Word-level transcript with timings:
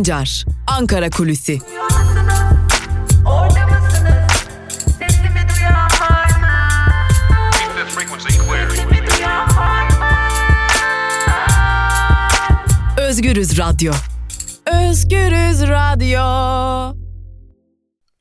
Sancar, 0.00 0.44
Ankara 0.66 1.10
Kulüsi. 1.10 1.58
Özgürüz 12.98 13.58
Radyo. 13.58 13.92
Özgürüz 14.66 15.62
Radyo. 15.68 16.20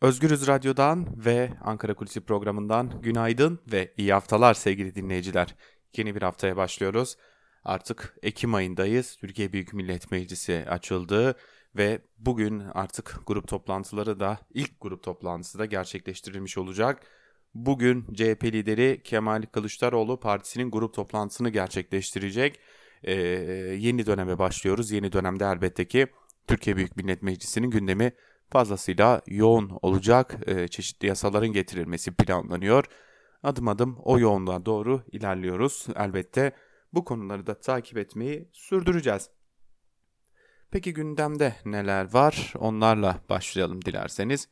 Özgürüz 0.01 0.47
Radyo'dan 0.47 1.07
ve 1.25 1.49
Ankara 1.63 1.93
Kulisi 1.93 2.21
programından 2.21 3.01
günaydın 3.01 3.59
ve 3.71 3.93
iyi 3.97 4.13
haftalar 4.13 4.53
sevgili 4.53 4.95
dinleyiciler. 4.95 5.55
Yeni 5.97 6.15
bir 6.15 6.21
haftaya 6.21 6.57
başlıyoruz. 6.57 7.15
Artık 7.63 8.15
Ekim 8.23 8.53
ayındayız. 8.53 9.15
Türkiye 9.15 9.53
Büyük 9.53 9.73
Millet 9.73 10.11
Meclisi 10.11 10.65
açıldı 10.69 11.35
ve 11.75 12.01
bugün 12.17 12.59
artık 12.59 13.19
grup 13.27 13.47
toplantıları 13.47 14.19
da 14.19 14.39
ilk 14.53 14.81
grup 14.81 15.03
toplantısı 15.03 15.59
da 15.59 15.65
gerçekleştirilmiş 15.65 16.57
olacak. 16.57 17.01
Bugün 17.53 18.05
CHP 18.13 18.43
lideri 18.43 19.01
Kemal 19.03 19.43
Kılıçdaroğlu 19.51 20.19
partisinin 20.19 20.71
grup 20.71 20.93
toplantısını 20.93 21.49
gerçekleştirecek. 21.49 22.59
Ee, 23.03 23.13
yeni 23.79 24.05
döneme 24.05 24.39
başlıyoruz. 24.39 24.91
Yeni 24.91 25.11
dönemde 25.11 25.45
elbette 25.45 25.87
ki 25.87 26.07
Türkiye 26.47 26.75
Büyük 26.75 26.97
Millet 26.97 27.23
Meclisi'nin 27.23 27.69
gündemi 27.69 28.11
fazlasıyla 28.49 29.21
yoğun 29.27 29.79
olacak. 29.81 30.35
Ee, 30.47 30.67
çeşitli 30.67 31.07
yasaların 31.07 31.53
getirilmesi 31.53 32.11
planlanıyor. 32.11 32.85
Adım 33.43 33.67
adım 33.67 33.97
o 34.03 34.19
yoğunluğa 34.19 34.65
doğru 34.65 35.03
ilerliyoruz. 35.11 35.87
Elbette 35.95 36.51
bu 36.93 37.05
konuları 37.05 37.47
da 37.47 37.59
takip 37.59 37.97
etmeyi 37.97 38.49
sürdüreceğiz. 38.53 39.29
Peki 40.71 40.93
gündemde 40.93 41.55
neler 41.65 42.13
var? 42.13 42.53
Onlarla 42.59 43.17
başlayalım 43.29 43.85
dilerseniz. 43.85 44.47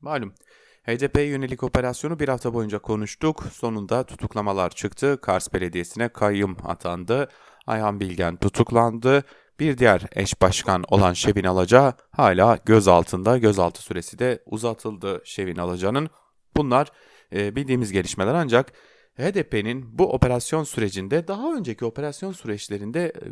Malum 0.00 0.34
HDP 0.82 1.16
yönelik 1.16 1.62
operasyonu 1.62 2.18
bir 2.18 2.28
hafta 2.28 2.54
boyunca 2.54 2.78
konuştuk. 2.78 3.44
Sonunda 3.52 4.04
tutuklamalar 4.04 4.70
çıktı. 4.70 5.18
Kars 5.22 5.52
Belediyesi'ne 5.52 6.08
kayyum 6.08 6.56
atandı. 6.64 7.28
Ayhan 7.66 8.00
Bilgen 8.00 8.36
tutuklandı. 8.36 9.24
Bir 9.60 9.78
diğer 9.78 10.02
eş 10.12 10.42
başkan 10.42 10.84
olan 10.88 11.12
Şevin 11.12 11.44
Alaca 11.44 11.94
hala 12.10 12.58
gözaltında. 12.64 13.38
Gözaltı 13.38 13.82
süresi 13.82 14.18
de 14.18 14.42
uzatıldı 14.46 15.22
Şevin 15.24 15.56
Alaca'nın. 15.56 16.10
Bunlar 16.56 16.92
e, 17.32 17.56
bildiğimiz 17.56 17.92
gelişmeler 17.92 18.34
ancak 18.34 18.72
HDP'nin 19.16 19.98
bu 19.98 20.12
operasyon 20.12 20.64
sürecinde 20.64 21.28
daha 21.28 21.54
önceki 21.54 21.84
operasyon 21.84 22.32
süreçlerinde 22.32 23.04
e, 23.04 23.28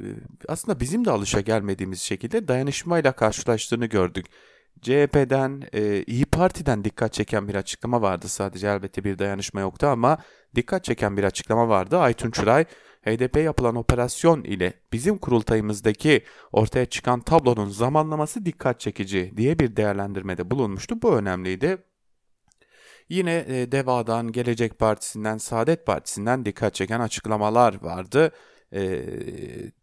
aslında 0.49 0.81
bizim 0.81 1.05
de 1.05 1.11
alışa 1.11 1.41
gelmediğimiz 1.41 2.01
şekilde 2.01 2.49
dayanışmayla 2.49 3.13
karşılaştığını 3.13 3.87
gördük. 3.87 4.27
CHP'den, 4.83 5.63
e, 5.73 6.03
İyi 6.03 6.25
Parti'den 6.25 6.85
dikkat 6.85 7.13
çeken 7.13 7.49
bir 7.49 7.55
açıklama 7.55 8.03
vardı 8.03 8.29
sadece 8.29 8.67
elbette 8.67 9.05
bir 9.05 9.19
dayanışma 9.19 9.61
yoktu 9.61 9.87
ama 9.87 10.19
dikkat 10.55 10.85
çeken 10.85 11.17
bir 11.17 11.25
açıklama 11.25 11.69
vardı. 11.69 11.99
Aytun 11.99 12.31
Çıray, 12.31 12.65
HDP 13.03 13.37
yapılan 13.37 13.77
operasyon 13.77 14.43
ile 14.43 14.73
bizim 14.93 15.19
kurultayımızdaki 15.19 16.25
ortaya 16.53 16.87
çıkan 16.87 17.21
tablonun 17.21 17.69
zamanlaması 17.69 18.47
dikkat 18.47 18.81
çekici 18.81 19.33
diye 19.37 19.59
bir 19.59 19.77
değerlendirmede 19.77 20.51
bulunmuştu. 20.51 21.03
Bu 21.03 21.17
önemliydi. 21.17 21.79
Yine 23.09 23.45
e, 23.49 23.73
DEVA'dan, 23.73 24.33
Gelecek 24.33 24.79
Partisi'nden, 24.79 25.39
Saadet 25.39 25.87
Partisi'nden 25.87 26.45
dikkat 26.45 26.75
çeken 26.75 27.01
açıklamalar 27.01 27.83
vardı. 27.83 28.31
E, 28.75 29.03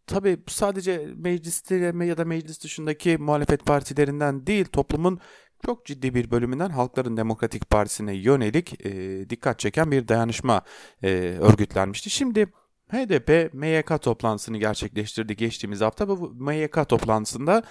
tabii 0.06 0.38
sadece 0.48 1.08
mecliste 1.16 1.74
ya 1.76 2.16
da 2.16 2.24
meclis 2.24 2.64
dışındaki 2.64 3.18
muhalefet 3.18 3.66
partilerinden 3.66 4.46
değil 4.46 4.64
toplumun 4.64 5.20
çok 5.66 5.86
ciddi 5.86 6.14
bir 6.14 6.30
bölümünden 6.30 6.70
Halkların 6.70 7.16
Demokratik 7.16 7.70
Partisi'ne 7.70 8.14
yönelik 8.14 8.86
e, 8.86 8.90
dikkat 9.30 9.58
çeken 9.58 9.90
bir 9.90 10.08
dayanışma 10.08 10.62
e, 11.02 11.08
örgütlenmişti. 11.40 12.10
Şimdi 12.10 12.46
HDP 12.88 13.54
MYK 13.54 14.02
toplantısını 14.02 14.58
gerçekleştirdi 14.58 15.36
geçtiğimiz 15.36 15.80
hafta. 15.80 16.08
Bu 16.08 16.34
MYK 16.34 16.88
toplantısında 16.88 17.62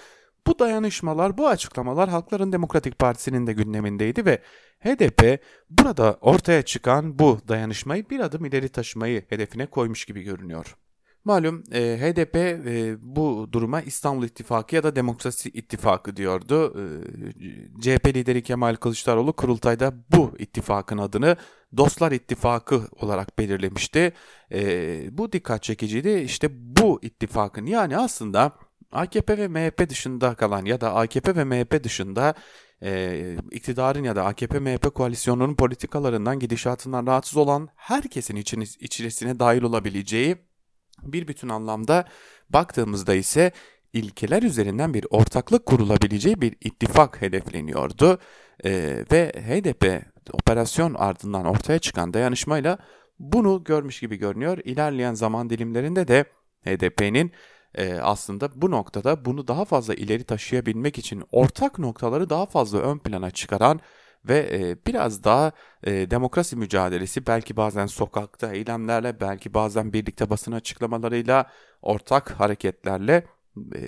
bu 0.46 0.58
dayanışmalar, 0.58 1.38
bu 1.38 1.48
açıklamalar 1.48 2.08
Halkların 2.08 2.52
Demokratik 2.52 2.98
Partisi'nin 2.98 3.46
de 3.46 3.52
gündemindeydi 3.52 4.26
ve 4.26 4.38
HDP 4.80 5.40
burada 5.70 6.18
ortaya 6.20 6.62
çıkan 6.62 7.18
bu 7.18 7.38
dayanışmayı 7.48 8.10
bir 8.10 8.20
adım 8.20 8.44
ileri 8.44 8.68
taşımayı 8.68 9.24
hedefine 9.28 9.66
koymuş 9.66 10.04
gibi 10.04 10.22
görünüyor. 10.22 10.76
Malum 11.24 11.64
e, 11.72 11.80
HDP 11.80 12.36
e, 12.36 12.96
bu 13.00 13.48
duruma 13.52 13.80
İstanbul 13.80 14.24
İttifakı 14.24 14.74
ya 14.74 14.82
da 14.82 14.96
Demokrasi 14.96 15.48
İttifakı 15.48 16.16
diyordu. 16.16 16.74
E, 16.78 17.80
CHP 17.80 18.06
lideri 18.06 18.42
Kemal 18.42 18.76
Kılıçdaroğlu 18.76 19.32
kurultayda 19.32 19.94
bu 20.12 20.34
ittifakın 20.38 20.98
adını 20.98 21.36
Dostlar 21.76 22.12
İttifakı 22.12 22.88
olarak 23.00 23.38
belirlemişti. 23.38 24.12
E, 24.52 25.18
bu 25.18 25.32
dikkat 25.32 25.62
çekiciydi. 25.62 26.10
İşte 26.10 26.48
bu 26.52 26.98
ittifakın 27.02 27.66
yani 27.66 27.98
aslında 27.98 28.52
AKP 28.92 29.38
ve 29.38 29.48
MHP 29.48 29.88
dışında 29.88 30.34
kalan 30.34 30.64
ya 30.64 30.80
da 30.80 30.94
AKP 30.94 31.36
ve 31.36 31.44
MHP 31.44 31.84
dışında 31.84 32.34
e, 32.82 33.36
iktidarın 33.50 34.04
ya 34.04 34.16
da 34.16 34.22
AKP-MHP 34.22 34.90
koalisyonunun 34.90 35.54
politikalarından, 35.54 36.38
gidişatından 36.38 37.06
rahatsız 37.06 37.36
olan 37.36 37.68
herkesin 37.76 38.36
içiniz, 38.36 38.76
içerisine 38.80 39.38
dahil 39.38 39.62
olabileceği 39.62 40.36
bir 41.02 41.28
bütün 41.28 41.48
anlamda 41.48 42.04
baktığımızda 42.50 43.14
ise 43.14 43.52
ilkeler 43.92 44.42
üzerinden 44.42 44.94
bir 44.94 45.06
ortaklık 45.10 45.66
kurulabileceği 45.66 46.40
bir 46.40 46.56
ittifak 46.60 47.22
hedefleniyordu. 47.22 48.18
E, 48.64 49.04
ve 49.12 49.32
HDP 49.32 50.02
operasyon 50.32 50.94
ardından 50.94 51.44
ortaya 51.44 51.78
çıkan 51.78 52.14
dayanışmayla 52.14 52.78
bunu 53.18 53.64
görmüş 53.64 54.00
gibi 54.00 54.16
görünüyor. 54.16 54.58
İlerleyen 54.64 55.14
zaman 55.14 55.50
dilimlerinde 55.50 56.08
de 56.08 56.24
HDP'nin 56.64 57.32
e, 57.74 57.94
aslında 57.94 58.50
bu 58.62 58.70
noktada 58.70 59.24
bunu 59.24 59.48
daha 59.48 59.64
fazla 59.64 59.94
ileri 59.94 60.24
taşıyabilmek 60.24 60.98
için 60.98 61.24
ortak 61.32 61.78
noktaları 61.78 62.30
daha 62.30 62.46
fazla 62.46 62.78
ön 62.78 62.98
plana 62.98 63.30
çıkaran 63.30 63.80
ve 64.28 64.48
e, 64.52 64.86
biraz 64.86 65.24
daha 65.24 65.52
e, 65.82 66.10
demokrasi 66.10 66.56
mücadelesi 66.56 67.26
belki 67.26 67.56
bazen 67.56 67.86
sokakta 67.86 68.52
eylemlerle 68.52 69.20
belki 69.20 69.54
bazen 69.54 69.92
birlikte 69.92 70.30
basın 70.30 70.52
açıklamalarıyla 70.52 71.50
ortak 71.82 72.30
hareketlerle 72.30 73.26
e, 73.56 73.80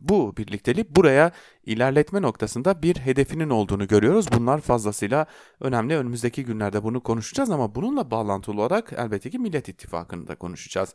bu 0.00 0.36
birlikteliği 0.36 0.96
buraya 0.96 1.32
ilerletme 1.64 2.22
noktasında 2.22 2.82
bir 2.82 2.96
hedefinin 2.96 3.50
olduğunu 3.50 3.86
görüyoruz. 3.88 4.26
Bunlar 4.32 4.60
fazlasıyla 4.60 5.26
önemli. 5.60 5.96
Önümüzdeki 5.96 6.44
günlerde 6.44 6.82
bunu 6.82 7.02
konuşacağız 7.02 7.50
ama 7.50 7.74
bununla 7.74 8.10
bağlantılı 8.10 8.60
olarak 8.60 8.92
elbette 8.92 9.30
ki 9.30 9.38
Millet 9.38 9.68
İttifakı'nı 9.68 10.26
da 10.28 10.34
konuşacağız. 10.34 10.94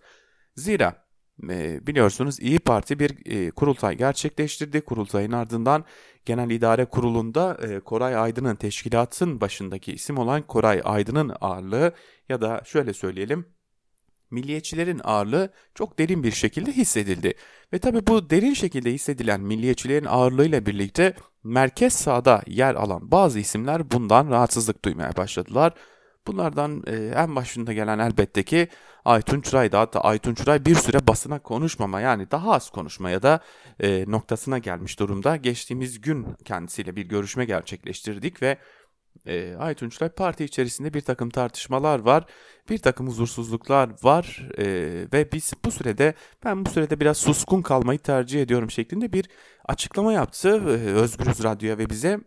Zira 0.56 1.04
biliyorsunuz 1.88 2.40
İyi 2.40 2.59
Parti 2.59 3.00
bir 3.00 3.16
e, 3.25 3.51
kurultay 3.51 3.97
gerçekleştirdi. 3.97 4.81
Kurultayın 4.81 5.31
ardından 5.31 5.85
Genel 6.25 6.50
İdare 6.50 6.85
Kurulu'nda 6.85 7.57
Koray 7.85 8.16
Aydın'ın 8.16 8.56
teşkilatın 8.56 9.41
başındaki 9.41 9.94
isim 9.94 10.18
olan 10.18 10.41
Koray 10.41 10.81
Aydın'ın 10.84 11.31
ağırlığı 11.41 11.94
ya 12.29 12.41
da 12.41 12.62
şöyle 12.66 12.94
söyleyelim 12.94 13.46
milliyetçilerin 14.31 15.01
ağırlığı 15.03 15.50
çok 15.75 16.00
derin 16.00 16.23
bir 16.23 16.31
şekilde 16.31 16.72
hissedildi. 16.72 17.34
Ve 17.73 17.79
tabi 17.79 18.07
bu 18.07 18.29
derin 18.29 18.53
şekilde 18.53 18.94
hissedilen 18.94 19.41
milliyetçilerin 19.41 20.06
ağırlığıyla 20.06 20.66
birlikte 20.66 21.13
merkez 21.44 21.94
sağda 21.94 22.41
yer 22.47 22.75
alan 22.75 23.12
bazı 23.12 23.40
isimler 23.40 23.91
bundan 23.91 24.29
rahatsızlık 24.29 24.85
duymaya 24.85 25.16
başladılar. 25.17 25.73
Bunlardan 26.28 26.84
e, 26.88 26.96
en 26.96 27.36
başında 27.36 27.74
gelen 27.74 28.00
elbette 28.00 28.44
ki 28.44 28.68
Aytun 29.05 29.41
Çıray'dı. 29.41 29.78
Hatta 29.78 29.99
Aytun 29.99 30.34
Çıray 30.34 30.66
bir 30.66 30.76
süre 30.76 31.08
basına 31.08 31.40
konuşmama 31.40 32.02
yani 32.02 32.32
daha 32.32 32.53
az 32.53 32.70
konuşmaya 32.70 33.23
da 33.23 33.40
e, 33.79 34.05
noktasına 34.08 34.58
gelmiş 34.58 34.99
durumda. 34.99 35.35
Geçtiğimiz 35.35 36.02
gün 36.02 36.28
kendisiyle 36.46 36.96
bir 36.96 37.05
görüşme 37.05 37.46
gerçekleştirdik 37.46 38.41
ve 38.41 38.58
e, 39.26 39.55
Aytun 39.55 39.90
Çıray 39.90 40.09
parti 40.09 40.44
içerisinde 40.44 40.94
bir 40.94 41.02
takım 41.02 41.29
tartışmalar 41.29 41.99
var, 41.99 42.26
bir 42.70 42.78
takım 42.78 43.08
huzursuzluklar 43.08 43.90
var 44.03 44.49
e, 44.58 44.66
ve 45.14 45.32
biz 45.32 45.53
bu 45.66 45.72
sürede 45.72 46.14
ben 46.46 46.66
bu 46.66 46.70
sürede 46.70 46.99
biraz 46.99 47.17
suskun 47.17 47.61
kalmayı 47.61 47.99
tercih 47.99 48.41
ediyorum 48.41 48.72
şeklinde 48.72 49.14
bir 49.14 49.29
açıklama 49.66 50.14
yaptı 50.14 50.49
e, 50.49 50.91
Özgürüz 50.91 51.44
Radyo'ya 51.44 51.78
ve 51.78 51.90
bize 51.90 52.20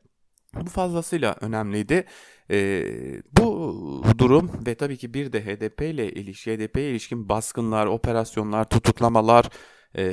bu 0.54 0.70
fazlasıyla 0.70 1.36
önemliydi. 1.40 2.04
E, 2.50 2.84
bu 3.32 4.02
durum 4.18 4.50
ve 4.66 4.74
tabii 4.74 4.96
ki 4.96 5.14
bir 5.14 5.32
de 5.32 5.44
HDP 5.44 5.82
ile 5.82 6.12
ilişki, 6.12 6.56
HDP'ye 6.56 6.90
ilişkin 6.90 7.28
baskınlar, 7.28 7.86
operasyonlar, 7.86 8.64
tutuklamalar 8.64 9.48
e, 9.94 10.04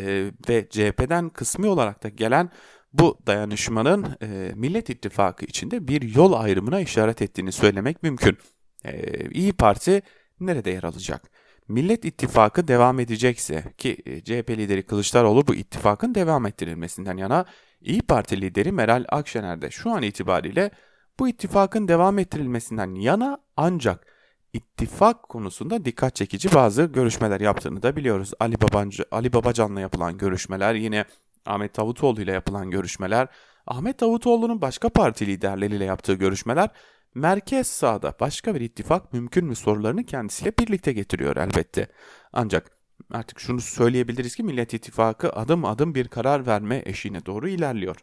ve 0.49 0.67
CHP'den 0.69 1.29
kısmi 1.29 1.67
olarak 1.67 2.03
da 2.03 2.09
gelen 2.09 2.49
bu 2.93 3.19
dayanışmanın 3.27 4.05
e, 4.21 4.51
Millet 4.55 4.89
İttifakı 4.89 5.45
içinde 5.45 5.87
bir 5.87 6.15
yol 6.15 6.33
ayrımına 6.33 6.79
işaret 6.79 7.21
ettiğini 7.21 7.51
söylemek 7.51 8.03
mümkün. 8.03 8.37
E, 8.85 9.29
İyi 9.29 9.53
Parti 9.53 10.01
nerede 10.39 10.69
yer 10.69 10.83
alacak? 10.83 11.31
Millet 11.67 12.05
İttifakı 12.05 12.67
devam 12.67 12.99
edecekse 12.99 13.63
ki 13.77 14.21
CHP 14.25 14.49
lideri 14.49 14.83
Kılıçdaroğlu 14.83 15.47
bu 15.47 15.55
ittifakın 15.55 16.15
devam 16.15 16.45
ettirilmesinden 16.45 17.17
yana 17.17 17.45
İyi 17.81 18.01
Parti 18.01 18.41
lideri 18.41 18.71
Meral 18.71 19.05
Akşener 19.09 19.61
de 19.61 19.71
şu 19.71 19.91
an 19.91 20.03
itibariyle 20.03 20.71
bu 21.19 21.27
ittifakın 21.27 21.87
devam 21.87 22.19
ettirilmesinden 22.19 22.95
yana 22.95 23.37
ancak 23.57 24.07
ittifak 24.53 25.23
konusunda 25.23 25.85
dikkat 25.85 26.15
çekici 26.15 26.53
bazı 26.53 26.83
görüşmeler 26.83 27.41
yaptığını 27.41 27.83
da 27.83 27.95
biliyoruz. 27.95 28.31
Ali 28.39 28.61
Babancı, 28.61 29.05
Ali 29.11 29.33
Babacan'la 29.33 29.79
yapılan 29.81 30.17
görüşmeler, 30.17 30.75
yine 30.75 31.05
Ahmet 31.45 31.77
Davutoğlu 31.77 32.21
ile 32.21 32.31
yapılan 32.31 32.71
görüşmeler, 32.71 33.27
Ahmet 33.67 33.99
Davutoğlu'nun 33.99 34.61
başka 34.61 34.89
parti 34.89 35.27
liderleriyle 35.27 35.85
yaptığı 35.85 36.13
görüşmeler 36.13 36.69
merkez 37.15 37.67
sağda 37.67 38.13
başka 38.19 38.55
bir 38.55 38.61
ittifak 38.61 39.13
mümkün 39.13 39.45
mü 39.45 39.55
sorularını 39.55 40.03
kendisiyle 40.03 40.53
birlikte 40.59 40.93
getiriyor 40.93 41.35
elbette. 41.35 41.87
Ancak 42.33 42.71
artık 43.11 43.39
şunu 43.39 43.61
söyleyebiliriz 43.61 44.35
ki 44.35 44.43
Millet 44.43 44.73
İttifakı 44.73 45.29
adım 45.29 45.65
adım 45.65 45.95
bir 45.95 46.07
karar 46.07 46.47
verme 46.47 46.83
eşiğine 46.85 47.25
doğru 47.25 47.47
ilerliyor. 47.47 47.95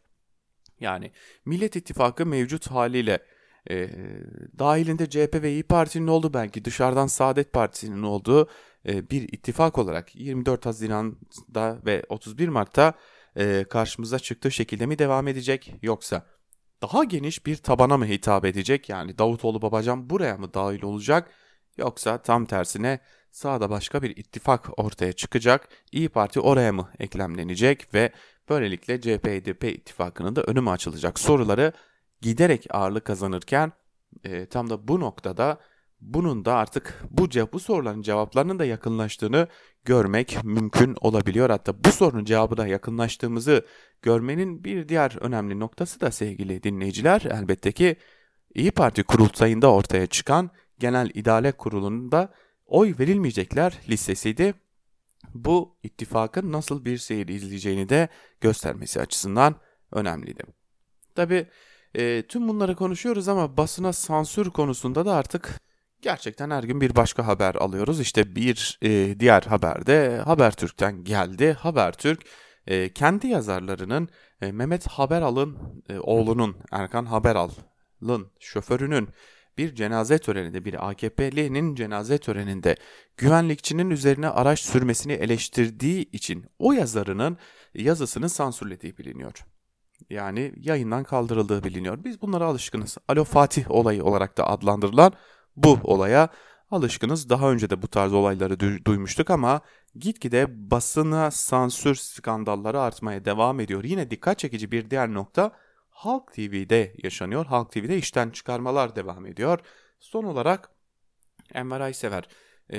Yani 0.83 1.13
Millet 1.45 1.77
İttifakı 1.77 2.27
mevcut 2.27 2.71
haliyle 2.71 3.19
e, 3.71 3.89
dahilinde 4.59 5.11
CHP 5.11 5.43
ve 5.43 5.53
İyi 5.53 5.63
Parti'nin 5.63 6.07
olduğu 6.07 6.35
belki 6.35 6.65
dışarıdan 6.65 7.07
Saadet 7.07 7.53
Partisi'nin 7.53 8.03
olduğu 8.03 8.49
e, 8.89 9.11
bir 9.11 9.23
ittifak 9.23 9.79
olarak 9.79 10.17
24 10.17 10.67
Haziran'da 10.67 11.79
ve 11.87 12.05
31 12.09 12.49
Mart'ta 12.49 12.95
e, 13.37 13.65
karşımıza 13.71 14.19
çıktığı 14.19 14.51
şekilde 14.51 14.87
mi 14.87 14.99
devam 14.99 15.29
edecek 15.29 15.75
yoksa 15.83 16.27
daha 16.83 17.05
geniş 17.05 17.47
bir 17.47 17.57
tabana 17.57 17.97
mı 17.99 18.07
hitap 18.07 18.45
edecek? 18.45 18.89
Yani 18.89 19.19
Davutoğlu 19.19 19.63
Babacan 19.63 20.11
buraya 20.11 20.37
mı 20.37 20.55
dahil 20.55 20.83
olacak 20.83 21.31
yoksa 21.77 22.23
tam 22.23 22.47
tersine 22.47 23.01
sağda 23.31 23.71
başka 23.71 24.03
bir 24.03 24.17
ittifak 24.17 24.79
ortaya 24.79 25.13
çıkacak. 25.13 25.69
İyi 25.93 26.09
Parti 26.09 26.41
oraya 26.41 26.73
mı 26.73 26.91
eklemlenecek 26.99 27.95
ve 27.95 28.13
böylelikle 28.53 28.97
CHP-HDP 28.97 29.71
ittifakının 29.71 30.37
da 30.37 30.43
önü 30.43 30.61
mü 30.61 30.71
açılacak 30.71 31.19
soruları 31.19 31.73
giderek 32.21 32.67
ağırlık 32.71 33.05
kazanırken 33.05 33.73
e, 34.25 34.47
tam 34.47 34.71
da 34.71 34.89
bu 34.89 35.01
noktada 35.01 35.61
bunun 36.01 36.45
da 36.45 36.55
artık 36.55 37.03
bu, 37.11 37.29
bu 37.53 37.61
soruların 37.61 38.03
cevaplarının 38.03 38.59
da 38.59 38.65
yakınlaştığını 38.65 39.49
görmek 39.85 40.45
mümkün 40.45 40.97
olabiliyor. 41.01 41.51
Hatta 41.51 41.85
bu 41.85 41.93
sorunun 41.93 42.25
cevabına 42.25 42.67
yakınlaştığımızı 42.67 43.67
görmenin 44.03 44.65
bir 44.65 44.89
diğer 44.89 45.17
önemli 45.21 45.61
noktası 45.61 46.01
da 46.01 46.11
sevgili 46.11 46.63
dinleyiciler 46.63 47.21
elbette 47.21 47.73
ki 47.73 47.97
İyi 48.55 48.71
Parti 48.71 49.03
kurultayında 49.03 49.73
ortaya 49.73 50.07
çıkan 50.07 50.51
Genel 50.79 51.11
İdare 51.15 51.53
Kurulu'nun 51.53 52.13
da 52.13 52.33
oy 52.67 52.95
verilmeyecekler 52.99 53.79
listesiydi. 53.89 54.55
Bu 55.35 55.77
ittifakın 55.83 56.53
nasıl 56.53 56.85
bir 56.85 56.99
seyir 56.99 57.29
izleyeceğini 57.29 57.89
de 57.89 58.09
göstermesi 58.41 59.01
açısından 59.01 59.55
önemliydi. 59.93 60.43
Tabi 61.15 61.47
e, 61.95 62.23
tüm 62.23 62.49
bunları 62.49 62.77
konuşuyoruz 62.77 63.29
ama 63.29 63.57
basına 63.57 63.93
sansür 63.93 64.51
konusunda 64.51 65.07
da 65.07 65.15
artık 65.15 65.61
gerçekten 66.03 66.51
her 66.51 66.63
gün 66.63 66.81
bir 66.81 66.97
başka 66.97 67.27
haber 67.27 67.55
alıyoruz. 67.55 68.01
İşte 68.01 68.37
bir 68.37 68.79
e, 68.83 69.21
diğer 69.21 69.43
haberde 69.43 70.17
Habertürk'ten 70.25 71.05
geldi. 71.05 71.53
Habertürk 71.53 72.23
e, 72.67 72.93
kendi 72.93 73.27
yazarlarının 73.27 74.09
e, 74.41 74.53
Mehmet 74.53 74.87
Haberal'ın 74.87 75.59
e, 75.89 75.99
oğlunun 75.99 76.57
Erkan 76.73 77.05
Haberal'ın 77.05 78.27
şoförünün 78.41 79.09
bir 79.59 79.75
cenaze 79.75 80.19
töreninde 80.19 80.65
bir 80.65 80.89
AKP'linin 80.91 81.75
cenaze 81.75 82.19
töreninde 82.19 82.77
güvenlikçinin 83.17 83.91
üzerine 83.91 84.29
araç 84.29 84.61
sürmesini 84.61 85.13
eleştirdiği 85.13 86.11
için 86.11 86.45
o 86.59 86.73
yazarının 86.73 87.39
yazısını 87.75 88.29
sansürlediği 88.29 88.99
biliniyor. 88.99 89.45
Yani 90.11 90.53
yayından 90.57 91.05
kaldırıldığı 91.05 91.65
biliniyor. 91.65 92.05
Biz 92.05 92.23
bunlara 92.23 92.45
alışkınız. 92.45 92.99
Alo 93.09 93.25
Fatih 93.25 93.71
olayı 93.71 94.05
olarak 94.05 94.39
da 94.39 94.47
adlandırılan 94.49 95.13
bu 95.57 95.79
olaya 95.85 96.29
alışkınız. 96.71 97.29
Daha 97.29 97.51
önce 97.51 97.71
de 97.71 97.83
bu 97.83 97.89
tarz 97.89 98.13
olayları 98.13 98.55
du- 98.55 98.85
duymuştuk 98.85 99.31
ama 99.31 99.61
gitgide 99.95 100.71
basına 100.71 101.31
sansür 101.31 101.95
skandalları 101.95 102.81
artmaya 102.81 103.25
devam 103.25 103.61
ediyor. 103.61 103.85
Yine 103.85 104.11
dikkat 104.11 104.39
çekici 104.39 104.73
bir 104.73 104.91
diğer 104.91 105.15
nokta 105.15 105.53
Halk 106.03 106.33
TV'de 106.33 106.95
yaşanıyor. 107.03 107.47
Halk 107.47 107.73
TV'de 107.73 107.99
işten 107.99 108.31
çıkarmalar 108.31 108.97
devam 108.97 109.27
ediyor. 109.27 109.59
Son 110.01 110.25
olarak 110.25 110.71
Enver 111.55 111.81
Aysever 111.81 112.29
e, 112.73 112.79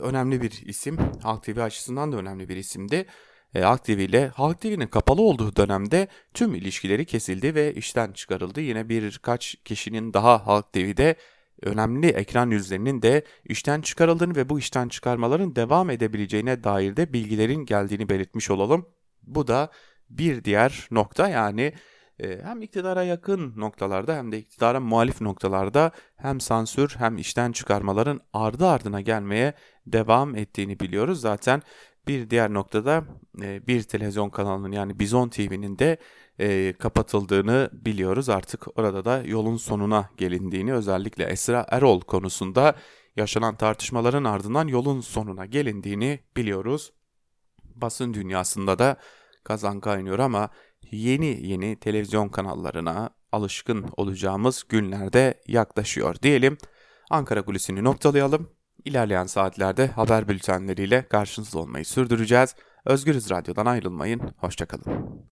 önemli 0.00 0.42
bir 0.42 0.62
isim. 0.66 0.98
Halk 1.22 1.42
TV 1.42 1.60
açısından 1.60 2.12
da 2.12 2.16
önemli 2.16 2.48
bir 2.48 2.56
isimdi. 2.56 3.06
E, 3.54 3.60
Halk 3.60 3.84
TV 3.84 3.90
ile 3.90 4.28
Halk 4.28 4.60
TV'nin 4.60 4.86
kapalı 4.86 5.22
olduğu 5.22 5.56
dönemde 5.56 6.08
tüm 6.34 6.54
ilişkileri 6.54 7.06
kesildi 7.06 7.54
ve 7.54 7.74
işten 7.74 8.12
çıkarıldı. 8.12 8.60
Yine 8.60 8.88
birkaç 8.88 9.56
kişinin 9.64 10.12
daha 10.12 10.46
Halk 10.46 10.72
TV'de 10.72 11.16
önemli 11.62 12.06
ekran 12.06 12.50
yüzlerinin 12.50 13.02
de 13.02 13.24
işten 13.44 13.80
çıkarıldığını 13.80 14.36
ve 14.36 14.48
bu 14.48 14.58
işten 14.58 14.88
çıkarmaların 14.88 15.56
devam 15.56 15.90
edebileceğine 15.90 16.64
dair 16.64 16.96
de 16.96 17.12
bilgilerin 17.12 17.64
geldiğini 17.64 18.08
belirtmiş 18.08 18.50
olalım. 18.50 18.88
Bu 19.22 19.46
da 19.46 19.70
bir 20.10 20.44
diğer 20.44 20.88
nokta 20.90 21.28
yani 21.28 21.72
hem 22.18 22.62
iktidara 22.62 23.02
yakın 23.02 23.52
noktalarda 23.56 24.16
hem 24.16 24.32
de 24.32 24.38
iktidara 24.38 24.80
muhalif 24.80 25.20
noktalarda 25.20 25.90
hem 26.16 26.40
sansür 26.40 26.94
hem 26.98 27.18
işten 27.18 27.52
çıkarmaların 27.52 28.20
ardı 28.32 28.66
ardına 28.66 29.00
gelmeye 29.00 29.54
devam 29.86 30.36
ettiğini 30.36 30.80
biliyoruz. 30.80 31.20
Zaten 31.20 31.62
bir 32.08 32.30
diğer 32.30 32.54
noktada 32.54 33.04
bir 33.42 33.82
televizyon 33.82 34.30
kanalının 34.30 34.72
yani 34.72 34.98
Bizon 34.98 35.28
TV'nin 35.28 35.78
de 35.78 35.98
kapatıldığını 36.72 37.70
biliyoruz. 37.72 38.28
Artık 38.28 38.78
orada 38.78 39.04
da 39.04 39.22
yolun 39.24 39.56
sonuna 39.56 40.10
gelindiğini 40.16 40.74
özellikle 40.74 41.24
Esra 41.24 41.66
Erol 41.68 42.00
konusunda 42.00 42.74
yaşanan 43.16 43.56
tartışmaların 43.56 44.24
ardından 44.24 44.68
yolun 44.68 45.00
sonuna 45.00 45.46
gelindiğini 45.46 46.20
biliyoruz. 46.36 46.92
Basın 47.74 48.14
dünyasında 48.14 48.78
da 48.78 48.96
kazan 49.44 49.80
kaynıyor 49.80 50.18
ama 50.18 50.48
yeni 50.90 51.46
yeni 51.46 51.76
televizyon 51.76 52.28
kanallarına 52.28 53.10
alışkın 53.32 53.86
olacağımız 53.96 54.64
günlerde 54.68 55.40
yaklaşıyor 55.46 56.16
diyelim. 56.22 56.58
Ankara 57.10 57.42
kulisini 57.42 57.84
noktalayalım. 57.84 58.50
İlerleyen 58.84 59.26
saatlerde 59.26 59.86
haber 59.86 60.28
bültenleriyle 60.28 61.08
karşınızda 61.08 61.58
olmayı 61.58 61.84
sürdüreceğiz. 61.84 62.54
Özgürüz 62.84 63.30
Radyo'dan 63.30 63.66
ayrılmayın. 63.66 64.20
Hoşçakalın. 64.36 65.26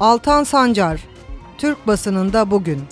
Altan 0.00 0.44
Sancar, 0.44 1.04
Türk 1.58 1.86
basınında 1.86 2.50
bugün. 2.50 2.82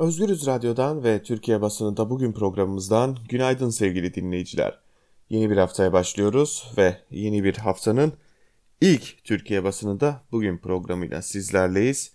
Özgürüz 0.00 0.46
Radyo'dan 0.46 1.04
ve 1.04 1.22
Türkiye 1.22 1.60
basınında 1.60 2.10
bugün 2.10 2.32
programımızdan 2.32 3.16
günaydın 3.28 3.70
sevgili 3.70 4.14
dinleyiciler. 4.14 4.78
Yeni 5.30 5.50
bir 5.50 5.56
haftaya 5.56 5.92
başlıyoruz 5.92 6.72
ve 6.76 6.96
yeni 7.10 7.44
bir 7.44 7.56
haftanın 7.56 8.12
ilk 8.80 9.24
Türkiye 9.24 9.64
basınında 9.64 10.22
bugün 10.32 10.58
programıyla 10.58 11.22
sizlerleyiz. 11.22 12.12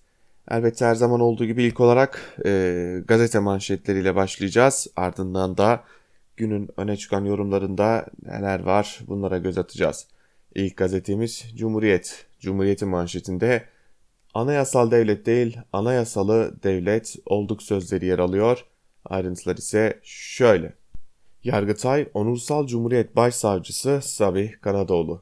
Elbette 0.51 0.85
her 0.85 0.95
zaman 0.95 1.19
olduğu 1.19 1.45
gibi 1.45 1.63
ilk 1.63 1.79
olarak 1.79 2.37
e, 2.45 3.01
gazete 3.07 3.39
manşetleriyle 3.39 4.15
başlayacağız. 4.15 4.87
Ardından 4.95 5.57
da 5.57 5.83
günün 6.37 6.69
öne 6.77 6.97
çıkan 6.97 7.25
yorumlarında 7.25 8.05
neler 8.21 8.59
var 8.59 8.99
bunlara 9.07 9.37
göz 9.37 9.57
atacağız. 9.57 10.07
İlk 10.55 10.77
gazetemiz 10.77 11.45
Cumhuriyet. 11.55 12.25
Cumhuriyet'in 12.39 12.89
manşetinde 12.89 13.75
Anayasal 14.35 14.91
devlet 14.91 15.25
değil, 15.25 15.57
anayasalı 15.73 16.63
devlet 16.63 17.15
olduk 17.25 17.63
sözleri 17.63 18.05
yer 18.05 18.19
alıyor. 18.19 18.65
Ayrıntılar 19.05 19.57
ise 19.57 19.99
şöyle. 20.03 20.73
Yargıtay, 21.43 22.09
Onursal 22.13 22.67
Cumhuriyet 22.67 23.15
Başsavcısı 23.15 23.99
Sabih 24.03 24.51
Karadoğlu. 24.61 25.21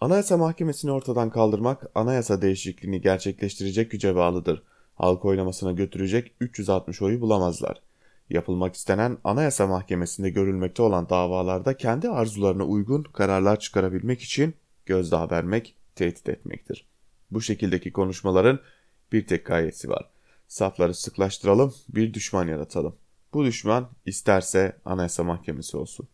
Anayasa 0.00 0.36
Mahkemesi'ni 0.36 0.90
ortadan 0.90 1.30
kaldırmak, 1.30 1.90
anayasa 1.94 2.42
değişikliğini 2.42 3.00
gerçekleştirecek 3.00 3.90
güce 3.90 4.16
bağlıdır. 4.16 4.62
Halk 4.94 5.24
oylamasına 5.24 5.72
götürecek 5.72 6.32
360 6.40 7.02
oyu 7.02 7.20
bulamazlar. 7.20 7.82
Yapılmak 8.30 8.74
istenen 8.74 9.18
Anayasa 9.24 9.66
Mahkemesi'nde 9.66 10.30
görülmekte 10.30 10.82
olan 10.82 11.08
davalarda 11.08 11.76
kendi 11.76 12.08
arzularına 12.08 12.64
uygun 12.64 13.02
kararlar 13.02 13.60
çıkarabilmek 13.60 14.22
için 14.22 14.54
gözdağı 14.86 15.30
vermek, 15.30 15.74
tehdit 15.96 16.28
etmektir.'' 16.28 16.95
Bu 17.30 17.40
şekildeki 17.40 17.92
konuşmaların 17.92 18.60
bir 19.12 19.26
tek 19.26 19.46
gayesi 19.46 19.88
var. 19.88 20.10
Safları 20.48 20.94
sıklaştıralım, 20.94 21.74
bir 21.88 22.14
düşman 22.14 22.48
yaratalım. 22.48 22.96
Bu 23.34 23.44
düşman 23.44 23.90
isterse 24.06 24.76
Anayasa 24.84 25.24
Mahkemesi 25.24 25.76
olsun. 25.76 26.08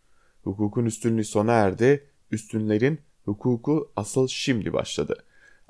Hukukun 0.45 0.85
üstünlüğü 0.85 1.25
sona 1.25 1.53
erdi, 1.53 2.07
üstünlerin 2.31 3.01
hukuku 3.25 3.93
asıl 3.97 4.29
şimdi 4.29 4.73
başladı. 4.73 5.25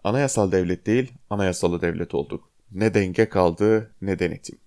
Anayasal 0.04 0.52
devlet 0.52 0.86
değil, 0.86 1.12
anayasalı 1.30 1.80
devlet 1.80 2.14
olduk. 2.14 2.50
Ne 2.72 2.94
denge 2.94 3.28
kaldı 3.28 3.94
ne 4.02 4.18
denetim. 4.18 4.58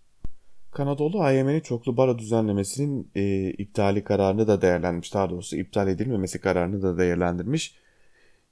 Kanadolu 0.72 1.22
AYM'nin 1.22 1.60
çoklu 1.60 1.98
baro 1.98 2.20
düzenlemesinin 2.20 3.12
e, 3.16 3.50
iptali 3.50 4.04
kararını 4.04 4.48
da 4.48 4.62
değerlendirmiş. 4.62 5.14
Daha 5.14 5.30
doğrusu 5.30 5.56
iptal 5.56 5.88
edilmemesi 5.88 6.42
kararını 6.42 6.82
da 6.82 6.98
değerlendirmiş. 6.98 7.76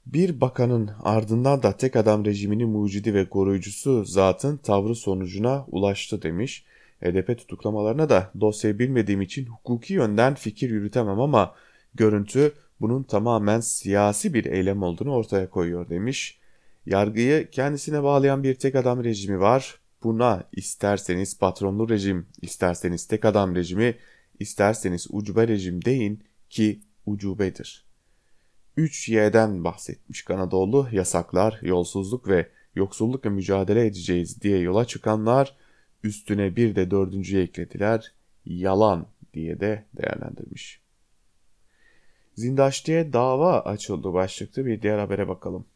Bir 0.06 0.40
bakanın 0.40 0.90
ardından 1.02 1.62
da 1.62 1.76
tek 1.76 1.96
adam 1.96 2.24
rejiminin 2.24 2.68
mucidi 2.68 3.14
ve 3.14 3.28
koruyucusu 3.28 4.04
zatın 4.04 4.56
tavrı 4.56 4.94
sonucuna 4.94 5.64
ulaştı 5.68 6.22
demiş. 6.22 6.64
HDP 7.02 7.38
tutuklamalarına 7.38 8.08
da 8.08 8.30
dosyayı 8.40 8.78
bilmediğim 8.78 9.22
için 9.22 9.46
hukuki 9.46 9.94
yönden 9.94 10.34
fikir 10.34 10.70
yürütemem 10.70 11.20
ama 11.20 11.54
görüntü 11.94 12.52
bunun 12.80 13.02
tamamen 13.02 13.60
siyasi 13.60 14.34
bir 14.34 14.44
eylem 14.44 14.82
olduğunu 14.82 15.12
ortaya 15.12 15.50
koyuyor 15.50 15.88
demiş. 15.88 16.38
Yargıyı 16.86 17.50
kendisine 17.50 18.02
bağlayan 18.02 18.42
bir 18.42 18.54
tek 18.54 18.74
adam 18.74 19.04
rejimi 19.04 19.40
var. 19.40 19.78
Buna 20.02 20.44
isterseniz 20.52 21.38
patronlu 21.38 21.88
rejim, 21.88 22.26
isterseniz 22.42 23.06
tek 23.06 23.24
adam 23.24 23.54
rejimi, 23.54 23.94
isterseniz 24.40 25.06
ucube 25.10 25.48
rejim 25.48 25.84
deyin 25.84 26.24
ki 26.50 26.80
ucubedir. 27.06 27.83
3Y'den 28.78 29.64
bahsetmiş 29.64 30.22
Kanadoğlu 30.22 30.88
yasaklar, 30.92 31.58
yolsuzluk 31.62 32.28
ve 32.28 32.48
yoksullukla 32.74 33.30
mücadele 33.30 33.86
edeceğiz 33.86 34.42
diye 34.42 34.58
yola 34.58 34.84
çıkanlar 34.84 35.56
üstüne 36.02 36.56
bir 36.56 36.76
de 36.76 36.90
dördüncüye 36.90 37.42
eklediler 37.42 38.12
yalan 38.44 39.06
diye 39.34 39.60
de 39.60 39.84
değerlendirmiş. 39.96 40.80
Zindaşti'ye 42.34 43.12
dava 43.12 43.60
açıldı 43.60 44.12
başlıklı 44.12 44.66
bir 44.66 44.82
diğer 44.82 44.98
habere 44.98 45.28
bakalım. 45.28 45.66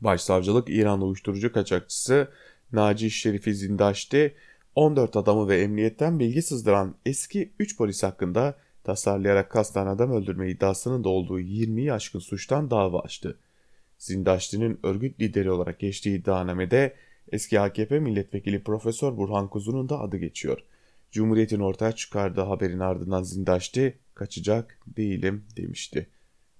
Başsavcılık 0.00 0.68
İran 0.68 1.02
uyuşturucu 1.02 1.52
kaçakçısı 1.52 2.28
Naci 2.72 3.10
Şerifi 3.10 3.54
Zindaşti 3.54 4.34
14 4.74 5.16
adamı 5.16 5.48
ve 5.48 5.62
emniyetten 5.62 6.18
bilgi 6.18 6.42
sızdıran 6.42 6.96
eski 7.06 7.52
3 7.58 7.76
polis 7.76 8.02
hakkında 8.02 8.56
tasarlayarak 8.84 9.50
kasten 9.50 9.86
adam 9.86 10.12
öldürme 10.12 10.50
iddiasının 10.50 11.04
da 11.04 11.08
olduğu 11.08 11.40
20'yi 11.40 11.92
aşkın 11.92 12.18
suçtan 12.18 12.70
dava 12.70 13.00
açtı. 13.00 13.38
Zindaşti'nin 13.98 14.80
örgüt 14.82 15.20
lideri 15.20 15.50
olarak 15.50 15.80
geçtiği 15.80 16.18
iddianamede 16.18 16.94
eski 17.32 17.60
AKP 17.60 17.98
milletvekili 17.98 18.62
Profesör 18.62 19.16
Burhan 19.16 19.48
Kuzu'nun 19.48 19.88
da 19.88 20.00
adı 20.00 20.16
geçiyor. 20.16 20.58
Cumhuriyet'in 21.10 21.60
ortaya 21.60 21.92
çıkardığı 21.92 22.40
haberin 22.40 22.78
ardından 22.78 23.22
Zindaşti 23.22 23.98
kaçacak 24.14 24.78
değilim 24.86 25.44
demişti. 25.56 26.06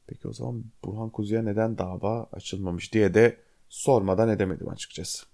Peki 0.07 0.29
o 0.29 0.33
zaman 0.33 0.65
Burhan 0.85 1.11
Kuzu'ya 1.11 1.43
neden 1.43 1.79
dava 1.79 2.29
açılmamış 2.33 2.93
diye 2.93 3.15
de 3.15 3.37
sormadan 3.69 4.29
edemedim 4.29 4.69
açıkçası. 4.69 5.27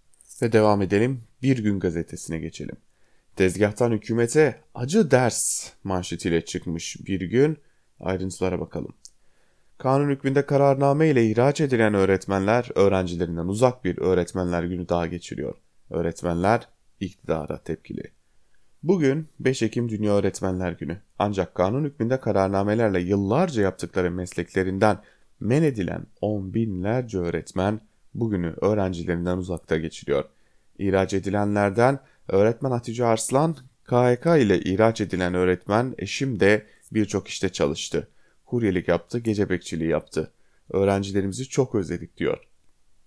Ve 0.43 0.53
devam 0.53 0.83
edelim 0.83 1.23
Bir 1.43 1.59
Gün 1.59 1.81
gazetesine 1.81 2.39
geçelim. 2.39 2.77
Tezgahtan 3.41 3.93
hükümete 3.93 4.61
acı 4.75 5.11
ders 5.11 5.71
manşetiyle 5.85 6.45
çıkmış 6.45 6.97
bir 7.07 7.21
gün 7.21 7.59
ayrıntılara 8.01 8.61
bakalım. 8.61 8.95
Kanun 9.79 10.11
hükmünde 10.11 10.47
kararname 10.47 11.09
ile 11.09 11.31
ihraç 11.31 11.61
edilen 11.61 11.95
öğretmenler 11.95 12.69
öğrencilerinden 12.75 13.47
uzak 13.47 13.85
bir 13.85 13.99
öğretmenler 13.99 14.63
günü 14.63 14.89
daha 14.89 15.07
geçiriyor. 15.07 15.55
Öğretmenler 15.91 16.69
iktidara 17.01 17.59
tepkili. 17.63 18.03
Bugün 18.83 19.29
5 19.41 19.63
Ekim 19.63 19.89
Dünya 19.89 20.13
Öğretmenler 20.13 20.73
Günü. 20.73 20.97
Ancak 21.19 21.55
kanun 21.55 21.85
hükmünde 21.85 22.21
kararnamelerle 22.21 23.01
yıllarca 23.01 23.63
yaptıkları 23.63 24.11
mesleklerinden 24.11 24.99
men 25.41 25.63
edilen 25.63 26.07
on 26.21 26.55
binlerce 26.55 27.19
öğretmen 27.19 27.81
bugünü 28.15 28.55
öğrencilerinden 28.61 29.37
uzakta 29.37 29.79
geçiriyor. 29.79 30.25
İhraç 30.79 31.15
edilenlerden 31.15 31.99
öğretmen 32.31 32.71
Hatice 32.71 33.05
Arslan, 33.05 33.57
KHK 33.85 34.27
ile 34.27 34.61
ihraç 34.61 35.01
edilen 35.01 35.35
öğretmen 35.35 35.95
eşim 35.99 36.41
de 36.41 36.67
birçok 36.93 37.29
işte 37.29 37.49
çalıştı. 37.49 38.09
Kuryelik 38.47 38.89
yaptı, 38.89 39.19
gece 39.19 39.51
bekçiliği 39.51 39.91
yaptı. 39.91 40.33
Öğrencilerimizi 40.71 41.49
çok 41.49 41.75
özledik 41.75 42.17
diyor. 42.17 42.39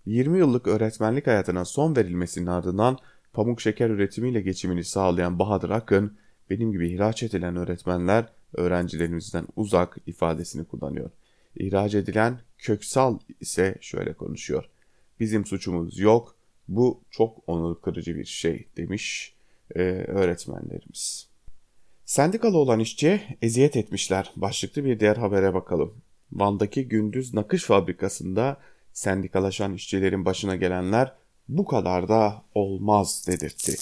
20 0.05 0.37
yıllık 0.37 0.67
öğretmenlik 0.67 1.27
hayatına 1.27 1.65
son 1.65 1.95
verilmesinin 1.95 2.47
ardından 2.47 2.97
pamuk 3.33 3.61
şeker 3.61 3.89
üretimiyle 3.89 4.41
geçimini 4.41 4.83
sağlayan 4.83 5.39
Bahadır 5.39 5.69
Akın, 5.69 6.17
benim 6.49 6.71
gibi 6.71 6.89
ihraç 6.89 7.23
edilen 7.23 7.55
öğretmenler 7.55 8.25
öğrencilerimizden 8.53 9.47
uzak 9.55 9.97
ifadesini 10.05 10.65
kullanıyor. 10.65 11.09
İhraç 11.55 11.95
edilen 11.95 12.39
Köksal 12.57 13.19
ise 13.39 13.75
şöyle 13.81 14.13
konuşuyor. 14.13 14.69
Bizim 15.19 15.45
suçumuz 15.45 15.99
yok, 15.99 16.35
bu 16.67 17.01
çok 17.11 17.37
onur 17.47 17.81
kırıcı 17.81 18.15
bir 18.15 18.25
şey 18.25 18.67
demiş 18.77 19.35
e, 19.75 19.79
öğretmenlerimiz. 20.07 21.27
Sendikalı 22.05 22.57
olan 22.57 22.79
işçiye 22.79 23.37
eziyet 23.41 23.77
etmişler. 23.77 24.31
Başlıklı 24.35 24.85
bir 24.85 24.99
diğer 24.99 25.17
habere 25.17 25.53
bakalım. 25.53 25.93
Van'daki 26.31 26.87
Gündüz 26.87 27.33
Nakış 27.33 27.63
Fabrikası'nda 27.63 28.57
sendikalaşan 28.93 29.73
işçilerin 29.73 30.25
başına 30.25 30.55
gelenler 30.55 31.13
bu 31.49 31.65
kadar 31.65 32.07
da 32.07 32.43
olmaz 32.55 33.25
dedirtti. 33.27 33.75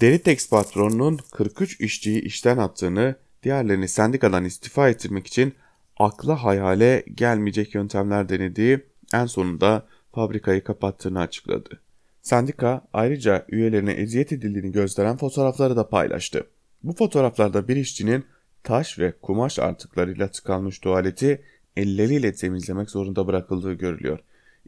Deritex 0.00 0.48
patronunun 0.50 1.18
43 1.32 1.80
işçiyi 1.80 2.22
işten 2.22 2.58
attığını, 2.58 3.16
diğerlerini 3.42 3.88
sendikadan 3.88 4.44
istifa 4.44 4.88
ettirmek 4.88 5.26
için 5.26 5.54
akla 5.96 6.44
hayale 6.44 7.04
gelmeyecek 7.14 7.74
yöntemler 7.74 8.28
denediği 8.28 8.80
en 9.14 9.26
sonunda 9.26 9.86
fabrikayı 10.12 10.64
kapattığını 10.64 11.20
açıkladı. 11.20 11.80
Sendika 12.24 12.88
ayrıca 12.92 13.46
üyelerine 13.48 13.92
eziyet 13.92 14.32
edildiğini 14.32 14.72
gösteren 14.72 15.16
fotoğrafları 15.16 15.76
da 15.76 15.88
paylaştı. 15.88 16.46
Bu 16.82 16.92
fotoğraflarda 16.92 17.68
bir 17.68 17.76
işçinin 17.76 18.24
taş 18.62 18.98
ve 18.98 19.12
kumaş 19.22 19.58
artıklarıyla 19.58 20.28
tıkanmış 20.28 20.78
tuvaleti 20.78 21.44
elleriyle 21.76 22.32
temizlemek 22.32 22.90
zorunda 22.90 23.26
bırakıldığı 23.26 23.72
görülüyor. 23.72 24.18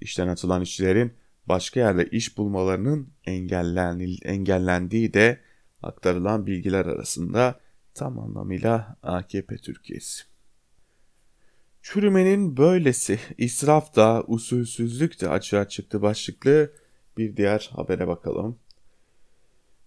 İşten 0.01 0.29
atılan 0.29 0.63
işçilerin 0.63 1.13
başka 1.47 1.81
yerde 1.81 2.07
iş 2.07 2.39
bulmalarının 2.39 3.09
engellendiği 4.25 5.15
de 5.15 5.41
aktarılan 5.83 6.47
bilgiler 6.47 6.87
arasında 6.87 7.61
tam 7.95 8.19
anlamıyla 8.19 8.97
AKP 9.03 9.57
Türkiye'si. 9.57 10.25
Çürümenin 11.83 12.57
böylesi 12.57 13.19
israf 13.39 13.97
da 13.97 14.25
usulsüzlük 14.27 15.21
de 15.21 15.29
açığa 15.29 15.69
çıktı 15.69 16.03
başlıklı 16.03 16.73
bir 17.19 17.37
diğer 17.37 17.71
habere 17.75 18.09
bakalım. 18.09 18.59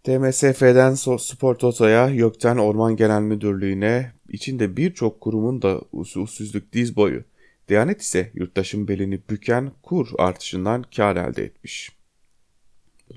TMSF'den 0.03 0.93
Spor 1.17 1.55
Toto'ya, 1.55 2.07
YÖK'ten 2.07 2.57
Orman 2.57 2.95
Genel 2.95 3.21
Müdürlüğü'ne, 3.21 4.12
içinde 4.29 4.77
birçok 4.77 5.21
kurumun 5.21 5.62
da 5.62 5.81
usulsüzlük 5.91 6.74
diz 6.74 6.95
boyu. 6.95 7.24
Diyanet 7.67 8.01
ise 8.01 8.31
yurttaşın 8.33 8.88
belini 8.88 9.21
büken 9.29 9.71
kur 9.83 10.09
artışından 10.17 10.83
kar 10.95 11.15
elde 11.15 11.43
etmiş. 11.43 11.91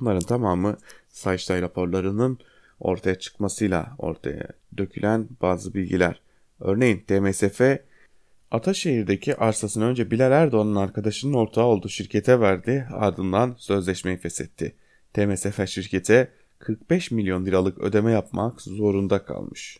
Bunların 0.00 0.22
tamamı 0.22 0.76
Sayıştay 1.08 1.62
raporlarının 1.62 2.38
ortaya 2.80 3.18
çıkmasıyla 3.18 3.94
ortaya 3.98 4.48
dökülen 4.78 5.28
bazı 5.42 5.74
bilgiler. 5.74 6.20
Örneğin 6.60 6.98
TMSF 6.98 7.60
Ataşehir'deki 8.52 9.36
arsasını 9.36 9.84
önce 9.84 10.10
Bilal 10.10 10.32
Erdoğan'ın 10.32 10.74
arkadaşının 10.74 11.32
ortağı 11.32 11.64
olduğu 11.64 11.88
şirkete 11.88 12.40
verdi 12.40 12.88
ardından 12.92 13.54
sözleşmeyi 13.58 14.16
feshetti. 14.16 14.74
TMSF 15.14 15.68
şirkete 15.68 16.32
45 16.58 17.10
milyon 17.10 17.46
liralık 17.46 17.78
ödeme 17.78 18.12
yapmak 18.12 18.60
zorunda 18.60 19.24
kalmış. 19.24 19.78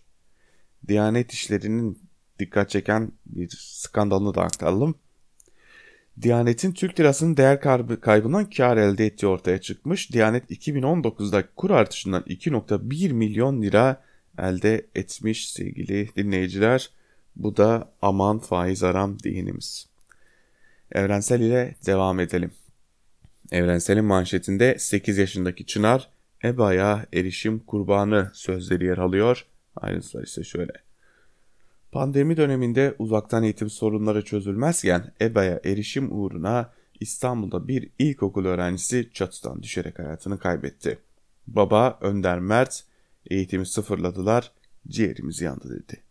Diyanet 0.88 1.32
işlerinin 1.32 1.98
dikkat 2.38 2.70
çeken 2.70 3.12
bir 3.26 3.48
skandalını 3.58 4.34
da 4.34 4.42
aktaralım. 4.42 4.94
Diyanet'in 6.22 6.72
Türk 6.72 7.00
lirasının 7.00 7.36
değer 7.36 7.60
kaybından 8.00 8.50
kar 8.50 8.76
elde 8.76 9.06
ettiği 9.06 9.26
ortaya 9.26 9.60
çıkmış. 9.60 10.12
Diyanet 10.12 10.50
2019'da 10.50 11.44
kur 11.56 11.70
artışından 11.70 12.22
2.1 12.22 13.12
milyon 13.12 13.62
lira 13.62 14.02
elde 14.38 14.86
etmiş 14.94 15.50
sevgili 15.50 16.08
dinleyiciler. 16.16 16.90
Bu 17.36 17.56
da 17.56 17.92
aman 18.02 18.38
faiz 18.38 18.82
aram 18.82 19.18
dinimiz. 19.18 19.88
Evrensel 20.92 21.40
ile 21.40 21.74
devam 21.86 22.20
edelim. 22.20 22.52
Evrensel'in 23.52 24.04
manşetinde 24.04 24.76
8 24.78 25.18
yaşındaki 25.18 25.66
Çınar 25.66 26.08
EBA'ya 26.44 27.06
erişim 27.12 27.58
kurbanı 27.58 28.30
sözleri 28.34 28.84
yer 28.84 28.98
alıyor. 28.98 29.46
Ayrıntılar 29.76 30.22
ise 30.22 30.44
şöyle. 30.44 30.72
Pandemi 31.92 32.36
döneminde 32.36 32.94
uzaktan 32.98 33.42
eğitim 33.42 33.70
sorunları 33.70 34.24
çözülmezken 34.24 35.12
EBA'ya 35.20 35.60
erişim 35.64 36.08
uğruna 36.20 36.72
İstanbul'da 37.00 37.68
bir 37.68 37.90
ilkokul 37.98 38.44
öğrencisi 38.44 39.10
çatıdan 39.12 39.62
düşerek 39.62 39.98
hayatını 39.98 40.38
kaybetti. 40.38 40.98
Baba 41.46 41.98
Önder 42.00 42.38
Mert 42.38 42.84
Eğitimi 43.26 43.66
sıfırladılar, 43.66 44.52
ciğerimiz 44.88 45.40
yandı 45.40 45.82
dedi. 45.82 46.02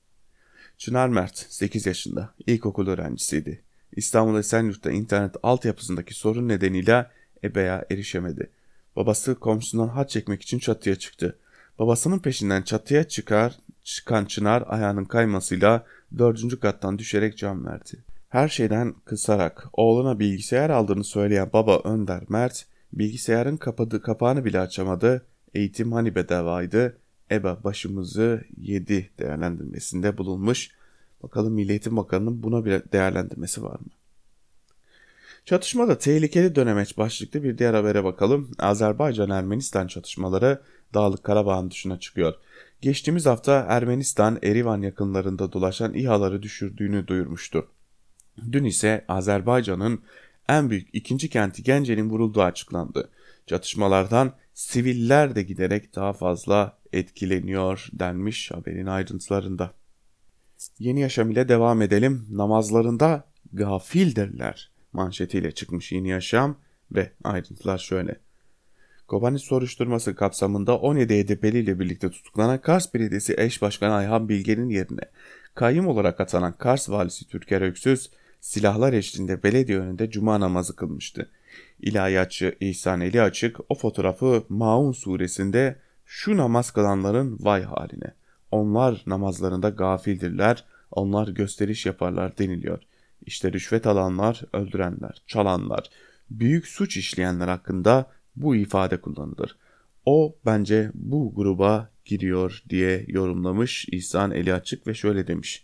Çınar 0.81 1.07
Mert 1.07 1.37
8 1.49 1.85
yaşında, 1.85 2.33
ilkokul 2.47 2.87
öğrencisiydi. 2.87 3.61
İstanbul 3.95 4.39
Esenyurt'ta 4.39 4.91
internet 4.91 5.35
altyapısındaki 5.43 6.13
sorun 6.13 6.47
nedeniyle 6.47 7.07
EBA'ya 7.43 7.85
erişemedi. 7.91 8.49
Babası 8.95 9.35
komşusundan 9.35 9.87
hat 9.87 10.09
çekmek 10.09 10.41
için 10.41 10.59
çatıya 10.59 10.95
çıktı. 10.95 11.39
Babasının 11.79 12.19
peşinden 12.19 12.61
çatıya 12.61 13.03
çıkar, 13.03 13.55
çıkan 13.83 14.25
Çınar 14.25 14.63
ayağının 14.67 15.05
kaymasıyla 15.05 15.85
dördüncü 16.17 16.59
kattan 16.59 16.99
düşerek 16.99 17.37
can 17.37 17.65
verdi. 17.65 18.03
Her 18.29 18.49
şeyden 18.49 18.93
kısarak 19.05 19.67
oğluna 19.73 20.19
bilgisayar 20.19 20.69
aldığını 20.69 21.03
söyleyen 21.03 21.49
baba 21.53 21.79
Önder 21.79 22.23
Mert, 22.29 22.65
bilgisayarın 22.93 23.57
kapadığı 23.57 24.01
kapağını 24.01 24.45
bile 24.45 24.59
açamadı, 24.59 25.25
eğitim 25.53 25.91
hani 25.91 26.15
bedavaydı, 26.15 26.97
EBA 27.31 27.63
başımızı 27.63 28.43
yedi 28.57 29.09
değerlendirmesinde 29.19 30.17
bulunmuş. 30.17 30.69
Bakalım 31.23 31.53
Milli 31.53 31.71
Eğitim 31.71 31.97
Bakanı'nın 31.97 32.43
buna 32.43 32.65
bir 32.65 32.91
değerlendirmesi 32.91 33.63
var 33.63 33.79
mı? 33.79 33.87
Çatışmada 35.45 35.97
tehlikeli 35.97 36.55
dönemeç 36.55 36.97
başlıklı 36.97 37.43
bir 37.43 37.57
diğer 37.57 37.73
habere 37.73 38.03
bakalım. 38.03 38.51
Azerbaycan-Ermenistan 38.59 39.87
çatışmaları 39.87 40.61
Dağlık 40.93 41.23
Karabağ'ın 41.23 41.71
dışına 41.71 41.99
çıkıyor. 41.99 42.33
Geçtiğimiz 42.81 43.25
hafta 43.25 43.65
Ermenistan 43.69 44.39
Erivan 44.43 44.81
yakınlarında 44.81 45.51
dolaşan 45.53 45.93
İHA'ları 45.93 46.41
düşürdüğünü 46.43 47.07
duyurmuştu. 47.07 47.67
Dün 48.51 48.63
ise 48.63 49.05
Azerbaycan'ın 49.07 50.03
en 50.49 50.69
büyük 50.69 50.89
ikinci 50.93 51.29
kenti 51.29 51.63
Gence'nin 51.63 52.09
vurulduğu 52.09 52.41
açıklandı. 52.41 53.09
Çatışmalardan 53.47 54.33
siviller 54.53 55.35
de 55.35 55.43
giderek 55.43 55.95
daha 55.95 56.13
fazla 56.13 56.77
etkileniyor 56.93 57.87
denmiş 57.93 58.51
haberin 58.51 58.85
ayrıntılarında. 58.85 59.73
Yeni 60.79 60.99
Yaşam 60.99 61.31
ile 61.31 61.49
devam 61.49 61.81
edelim. 61.81 62.27
Namazlarında 62.31 63.27
gafildirler 63.53 64.71
manşetiyle 64.93 65.51
çıkmış 65.51 65.91
Yeni 65.91 66.09
Yaşam 66.09 66.57
ve 66.91 67.11
ayrıntılar 67.23 67.77
şöyle. 67.77 68.15
Kobani 69.07 69.39
soruşturması 69.39 70.15
kapsamında 70.15 70.77
17 70.77 71.23
HDP'li 71.23 71.59
ile 71.59 71.79
birlikte 71.79 72.09
tutuklanan 72.09 72.61
Kars 72.61 72.93
Belediyesi 72.93 73.35
eş 73.37 73.61
başkanı 73.61 73.93
Ayhan 73.93 74.29
Bilge'nin 74.29 74.69
yerine 74.69 75.01
kayyum 75.55 75.87
olarak 75.87 76.19
atanan 76.19 76.53
Kars 76.57 76.89
valisi 76.89 77.27
Türker 77.27 77.61
Öksüz 77.61 78.11
silahlar 78.41 78.93
eşliğinde 78.93 79.43
belediye 79.43 79.79
önünde 79.79 80.09
cuma 80.09 80.39
namazı 80.39 80.75
kılmıştı. 80.75 81.29
İlahiyatçı 81.79 82.55
İhsan 82.59 83.01
Eli 83.01 83.21
Açık 83.21 83.57
o 83.69 83.75
fotoğrafı 83.75 84.43
Maun 84.49 84.91
suresinde 84.91 85.79
şu 86.13 86.37
namaz 86.37 86.71
kılanların 86.71 87.37
vay 87.41 87.63
haline. 87.63 88.13
Onlar 88.51 89.03
namazlarında 89.07 89.69
gafildirler, 89.69 90.63
onlar 90.91 91.27
gösteriş 91.27 91.85
yaparlar 91.85 92.37
deniliyor. 92.37 92.79
İşte 93.25 93.53
rüşvet 93.53 93.87
alanlar, 93.87 94.41
öldürenler, 94.53 95.21
çalanlar, 95.27 95.89
büyük 96.29 96.67
suç 96.67 96.97
işleyenler 96.97 97.47
hakkında 97.47 98.05
bu 98.35 98.55
ifade 98.55 99.01
kullanılır. 99.01 99.57
O 100.05 100.35
bence 100.45 100.91
bu 100.93 101.35
gruba 101.35 101.89
giriyor 102.05 102.63
diye 102.69 103.05
yorumlamış 103.07 103.85
İhsan 103.91 104.31
Eli 104.31 104.53
Açık 104.53 104.87
ve 104.87 104.93
şöyle 104.93 105.27
demiş. 105.27 105.63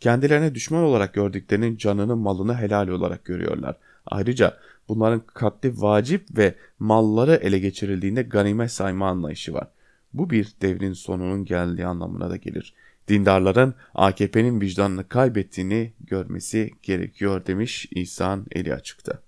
Kendilerine 0.00 0.54
düşman 0.54 0.82
olarak 0.82 1.14
gördüklerinin 1.14 1.76
canını 1.76 2.16
malını 2.16 2.56
helal 2.56 2.88
olarak 2.88 3.24
görüyorlar. 3.24 3.76
Ayrıca 4.06 4.58
bunların 4.88 5.22
katli 5.26 5.80
vacip 5.80 6.38
ve 6.38 6.54
malları 6.78 7.34
ele 7.34 7.58
geçirildiğinde 7.58 8.22
ganimet 8.22 8.72
sayma 8.72 9.08
anlayışı 9.08 9.54
var. 9.54 9.68
Bu 10.16 10.30
bir 10.30 10.54
devrin 10.62 10.92
sonunun 10.92 11.44
geldiği 11.44 11.86
anlamına 11.86 12.30
da 12.30 12.36
gelir. 12.36 12.74
Dindarların 13.08 13.74
AKP'nin 13.94 14.60
vicdanını 14.60 15.08
kaybettiğini 15.08 15.92
görmesi 16.00 16.70
gerekiyor 16.82 17.46
demiş 17.46 17.88
İhsan 17.90 18.46
Eli 18.52 18.74
Açık'ta. 18.74 19.22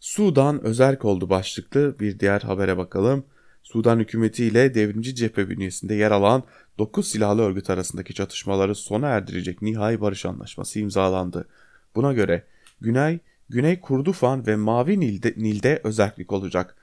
Sudan 0.00 0.64
özerk 0.64 1.04
oldu 1.04 1.30
başlıklı 1.30 1.96
bir 2.00 2.20
diğer 2.20 2.40
habere 2.40 2.76
bakalım. 2.76 3.24
Sudan 3.62 3.98
hükümeti 3.98 4.44
ile 4.44 4.74
devrimci 4.74 5.14
cephe 5.14 5.48
bünyesinde 5.48 5.94
yer 5.94 6.10
alan 6.10 6.42
9 6.78 7.08
silahlı 7.08 7.42
örgüt 7.42 7.70
arasındaki 7.70 8.14
çatışmaları 8.14 8.74
sona 8.74 9.08
erdirecek 9.08 9.62
nihai 9.62 10.00
barış 10.00 10.26
anlaşması 10.26 10.80
imzalandı. 10.80 11.48
Buna 11.94 12.12
göre 12.12 12.44
Güney, 12.80 13.18
Güney 13.48 13.80
Kurdufan 13.80 14.46
ve 14.46 14.56
Mavi 14.56 15.00
Nil'de, 15.00 15.34
Nil'de 15.36 15.80
özellik 15.84 16.32
olacak. 16.32 16.76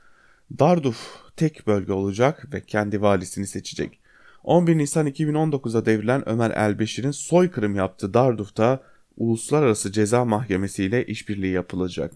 Darduf 0.60 0.97
tek 1.36 1.67
bölge 1.67 1.93
olacak 1.93 2.53
ve 2.53 2.62
kendi 2.62 3.01
valisini 3.01 3.47
seçecek. 3.47 3.99
11 4.43 4.77
Nisan 4.77 5.08
2019'da 5.08 5.86
devrilen 5.86 6.29
Ömer 6.29 6.51
Elbeşir'in 6.51 7.12
soykırım 7.12 7.75
yaptığı 7.75 8.13
Darduf'ta 8.13 8.84
Uluslararası 9.17 9.91
Ceza 9.91 10.25
Mahkemesi 10.25 10.84
ile 10.84 11.05
işbirliği 11.05 11.51
yapılacak. 11.51 12.12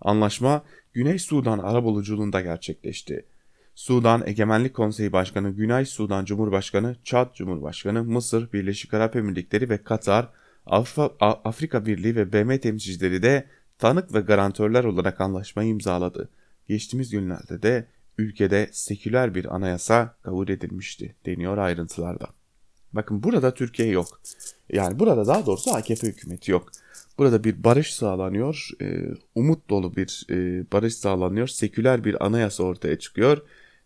Anlaşma 0.00 0.62
Güney 0.92 1.18
Sudan 1.18 1.58
arabuluculuğunda 1.58 2.40
gerçekleşti. 2.40 3.24
Sudan 3.74 4.22
Egemenlik 4.26 4.74
Konseyi 4.74 5.12
Başkanı, 5.12 5.50
Güney 5.50 5.84
Sudan 5.84 6.24
Cumhurbaşkanı, 6.24 6.96
Çad 7.04 7.34
Cumhurbaşkanı, 7.34 8.04
Mısır, 8.04 8.52
Birleşik 8.52 8.94
Arap 8.94 9.16
Emirlikleri 9.16 9.70
ve 9.70 9.82
Katar, 9.82 10.28
Afrika 11.20 11.86
Birliği 11.86 12.16
ve 12.16 12.32
BM 12.32 12.60
temsilcileri 12.60 13.22
de 13.22 13.46
tanık 13.78 14.14
ve 14.14 14.20
garantörler 14.20 14.84
olarak 14.84 15.20
anlaşmayı 15.20 15.68
imzaladı. 15.68 16.28
Geçtiğimiz 16.68 17.10
günlerde 17.10 17.62
de 17.62 17.86
ülkede 18.18 18.68
seküler 18.72 19.34
bir 19.34 19.54
anayasa 19.54 20.16
kabul 20.22 20.48
edilmişti 20.48 21.14
deniyor 21.26 21.58
ayrıntılarda. 21.58 22.28
Bakın 22.92 23.22
burada 23.22 23.54
Türkiye 23.54 23.88
yok. 23.88 24.20
Yani 24.72 24.98
burada 24.98 25.26
daha 25.26 25.46
doğrusu 25.46 25.74
AKP 25.74 26.06
hükümeti 26.06 26.50
yok. 26.50 26.70
Burada 27.18 27.44
bir 27.44 27.64
barış 27.64 27.94
sağlanıyor, 27.94 28.68
e, 28.80 29.00
umut 29.34 29.70
dolu 29.70 29.96
bir 29.96 30.26
e, 30.30 30.64
barış 30.72 30.94
sağlanıyor, 30.94 31.46
seküler 31.46 32.04
bir 32.04 32.26
anayasa 32.26 32.62
ortaya 32.62 32.98
çıkıyor 32.98 33.42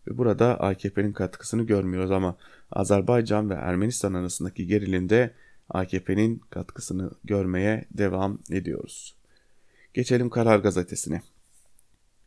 ve 0.07 0.17
burada 0.17 0.59
AKP'nin 0.59 1.13
katkısını 1.13 1.63
görmüyoruz 1.63 2.11
ama 2.11 2.37
Azerbaycan 2.71 3.49
ve 3.49 3.53
Ermenistan 3.53 4.13
arasındaki 4.13 4.67
gerilimde 4.67 5.33
AKP'nin 5.69 6.41
katkısını 6.49 7.11
görmeye 7.23 7.85
devam 7.91 8.39
ediyoruz. 8.51 9.15
Geçelim 9.93 10.29
Karar 10.29 10.59
Gazetesi'ne. 10.59 11.21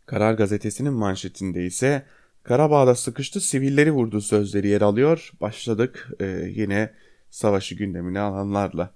Karar 0.07 0.35
Gazetesi'nin 0.35 0.93
manşetinde 0.93 1.67
ise 1.67 2.07
Karabağ'da 2.43 2.95
sıkıştı 2.95 3.41
sivilleri 3.41 3.93
vurdu 3.93 4.21
sözleri 4.21 4.69
yer 4.69 4.81
alıyor. 4.81 5.31
Başladık 5.41 6.09
e, 6.21 6.27
yine 6.55 6.91
savaşı 7.31 7.75
gündemine 7.75 8.21
alanlarla. 8.21 8.91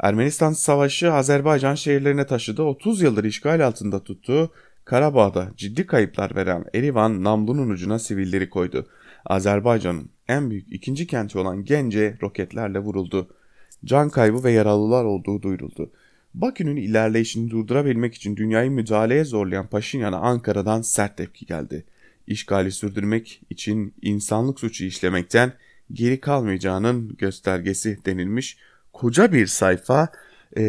Ermenistan 0.00 0.52
savaşı 0.52 1.12
Azerbaycan 1.12 1.74
şehirlerine 1.74 2.26
taşıdı. 2.26 2.62
30 2.62 3.02
yıldır 3.02 3.24
işgal 3.24 3.66
altında 3.66 4.04
tuttuğu 4.04 4.52
Karabağ'da 4.84 5.50
ciddi 5.56 5.86
kayıplar 5.86 6.36
veren 6.36 6.64
Erivan 6.74 7.24
namlunun 7.24 7.70
ucuna 7.70 7.98
sivilleri 7.98 8.50
koydu. 8.50 8.86
Azerbaycan'ın 9.26 10.10
en 10.28 10.50
büyük 10.50 10.72
ikinci 10.72 11.06
kenti 11.06 11.38
olan 11.38 11.64
Gence 11.64 12.18
roketlerle 12.22 12.78
vuruldu. 12.78 13.28
Can 13.84 14.10
kaybı 14.10 14.44
ve 14.44 14.52
yaralılar 14.52 15.04
olduğu 15.04 15.42
duyuruldu. 15.42 15.90
Bakü'nün 16.34 16.76
ilerleyişini 16.76 17.50
durdurabilmek 17.50 18.14
için 18.14 18.36
dünyayı 18.36 18.70
müdahaleye 18.70 19.24
zorlayan 19.24 19.66
Paşinyan'a 19.66 20.16
Ankara'dan 20.16 20.82
sert 20.82 21.16
tepki 21.16 21.46
geldi. 21.46 21.84
İşgali 22.26 22.72
sürdürmek 22.72 23.42
için 23.50 23.94
insanlık 24.02 24.60
suçu 24.60 24.84
işlemekten 24.84 25.52
geri 25.92 26.20
kalmayacağının 26.20 27.16
göstergesi 27.16 27.98
denilmiş. 28.06 28.58
Koca 28.92 29.32
bir 29.32 29.46
sayfa 29.46 30.08
e, 30.56 30.62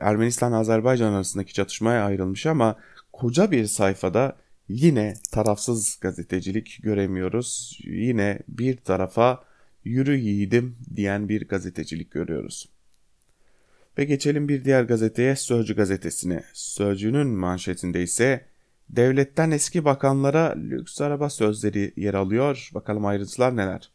Ermenistan-Azerbaycan 0.00 1.12
arasındaki 1.12 1.54
çatışmaya 1.54 2.04
ayrılmış 2.04 2.46
ama 2.46 2.76
koca 3.12 3.50
bir 3.50 3.66
sayfada 3.66 4.36
yine 4.68 5.14
tarafsız 5.32 5.98
gazetecilik 6.00 6.78
göremiyoruz. 6.82 7.78
Yine 7.84 8.38
bir 8.48 8.76
tarafa 8.76 9.44
yürü 9.84 10.16
yiğidim 10.16 10.76
diyen 10.96 11.28
bir 11.28 11.48
gazetecilik 11.48 12.10
görüyoruz. 12.10 12.75
Ve 13.98 14.04
geçelim 14.04 14.48
bir 14.48 14.64
diğer 14.64 14.82
gazeteye 14.82 15.36
Sözcü 15.36 15.76
gazetesine. 15.76 16.44
Sözcü'nün 16.52 17.26
manşetinde 17.26 18.02
ise 18.02 18.44
devletten 18.88 19.50
eski 19.50 19.84
bakanlara 19.84 20.54
lüks 20.56 21.00
araba 21.00 21.30
sözleri 21.30 21.92
yer 21.96 22.14
alıyor. 22.14 22.70
Bakalım 22.74 23.06
ayrıntılar 23.06 23.56
neler? 23.56 23.90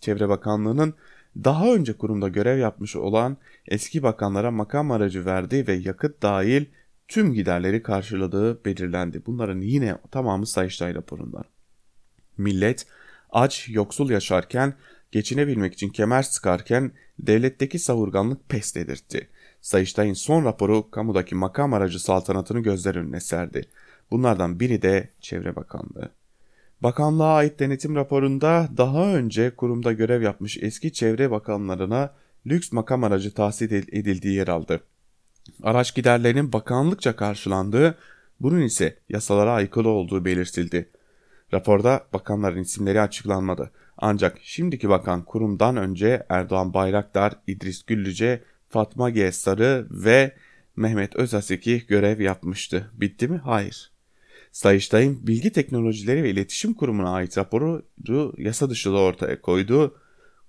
Çevre 0.00 0.28
Bakanlığı'nın 0.28 0.94
daha 1.44 1.74
önce 1.74 1.92
kurumda 1.92 2.28
görev 2.28 2.58
yapmış 2.58 2.96
olan 2.96 3.36
eski 3.68 4.02
bakanlara 4.02 4.50
makam 4.50 4.90
aracı 4.90 5.24
verdiği 5.24 5.66
ve 5.66 5.74
yakıt 5.74 6.22
dahil 6.22 6.64
tüm 7.08 7.34
giderleri 7.34 7.82
karşıladığı 7.82 8.64
belirlendi. 8.64 9.22
Bunların 9.26 9.60
yine 9.60 9.96
tamamı 10.10 10.46
Sayıştay 10.46 10.94
raporundan. 10.94 11.44
Millet 12.38 12.86
aç, 13.30 13.68
yoksul 13.68 14.10
yaşarken, 14.10 14.74
geçinebilmek 15.12 15.74
için 15.74 15.88
kemer 15.88 16.22
sıkarken 16.22 16.92
devletteki 17.18 17.78
savurganlık 17.78 18.48
pes 18.48 18.74
dedirtti. 18.74 19.28
Sayıştay'ın 19.64 20.14
son 20.14 20.44
raporu 20.44 20.90
kamudaki 20.90 21.34
makam 21.34 21.74
aracı 21.74 22.02
saltanatını 22.02 22.60
gözler 22.60 22.94
önüne 22.94 23.20
serdi. 23.20 23.68
Bunlardan 24.10 24.60
biri 24.60 24.82
de 24.82 25.08
Çevre 25.20 25.56
Bakanlığı. 25.56 26.10
Bakanlığa 26.82 27.34
ait 27.34 27.60
denetim 27.60 27.96
raporunda 27.96 28.68
daha 28.76 29.06
önce 29.06 29.50
kurumda 29.56 29.92
görev 29.92 30.22
yapmış 30.22 30.58
eski 30.60 30.92
çevre 30.92 31.30
bakanlarına 31.30 32.14
lüks 32.46 32.72
makam 32.72 33.04
aracı 33.04 33.34
tahsil 33.34 33.72
edildiği 33.72 34.34
yer 34.34 34.48
aldı. 34.48 34.80
Araç 35.62 35.94
giderlerinin 35.94 36.52
bakanlıkça 36.52 37.16
karşılandığı, 37.16 37.98
bunun 38.40 38.60
ise 38.60 38.98
yasalara 39.08 39.52
aykırı 39.52 39.88
olduğu 39.88 40.24
belirtildi. 40.24 40.88
Raporda 41.52 42.06
bakanların 42.12 42.62
isimleri 42.62 43.00
açıklanmadı. 43.00 43.70
Ancak 43.98 44.38
şimdiki 44.42 44.88
bakan 44.88 45.24
kurumdan 45.24 45.76
önce 45.76 46.26
Erdoğan 46.28 46.74
Bayraktar, 46.74 47.32
İdris 47.46 47.82
Güllüce, 47.82 48.42
Fatma 48.74 49.10
G. 49.10 49.30
Ve 49.90 50.34
Mehmet 50.76 51.16
Özaseki 51.16 51.86
görev 51.88 52.20
yapmıştı. 52.20 52.90
Bitti 52.94 53.28
mi? 53.28 53.40
Hayır. 53.44 53.90
Sayıştay'ın 54.52 55.26
Bilgi 55.26 55.52
Teknolojileri 55.52 56.22
ve 56.22 56.30
İletişim 56.30 56.74
Kurumu'na 56.74 57.10
ait 57.10 57.38
raporu 57.38 57.82
yasa 58.38 58.70
dışı 58.70 58.92
da 58.92 58.96
ortaya 58.96 59.40
koydu. 59.40 59.98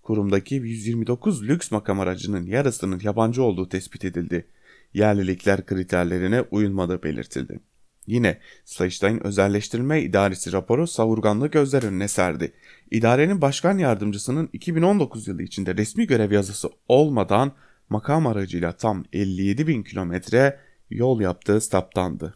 Kurumdaki 0.01 0.55
129 0.55 1.43
lüks 1.43 1.71
makam 1.71 1.99
aracının 1.99 2.45
yarısının 2.45 2.99
yabancı 3.03 3.43
olduğu 3.43 3.69
tespit 3.69 4.05
edildi. 4.05 4.47
Yerlilikler 4.93 5.65
kriterlerine 5.65 6.41
uyulmadığı 6.41 7.03
belirtildi. 7.03 7.59
Yine 8.07 8.39
Sayıştay'ın 8.65 9.19
özelleştirilme 9.23 10.01
idaresi 10.01 10.51
raporu 10.53 10.87
savurganlığı 10.87 11.47
gözler 11.47 11.83
önüne 11.83 12.07
serdi. 12.07 12.53
İdarenin 12.91 13.41
başkan 13.41 13.77
yardımcısının 13.77 14.49
2019 14.53 15.27
yılı 15.27 15.43
içinde 15.43 15.77
resmi 15.77 16.07
görev 16.07 16.31
yazısı 16.31 16.69
olmadan 16.87 17.51
makam 17.89 18.27
aracıyla 18.27 18.71
tam 18.71 19.05
57 19.13 19.67
bin 19.67 19.83
kilometre 19.83 20.59
yol 20.89 21.21
yaptığı 21.21 21.61
saptandı. 21.61 22.35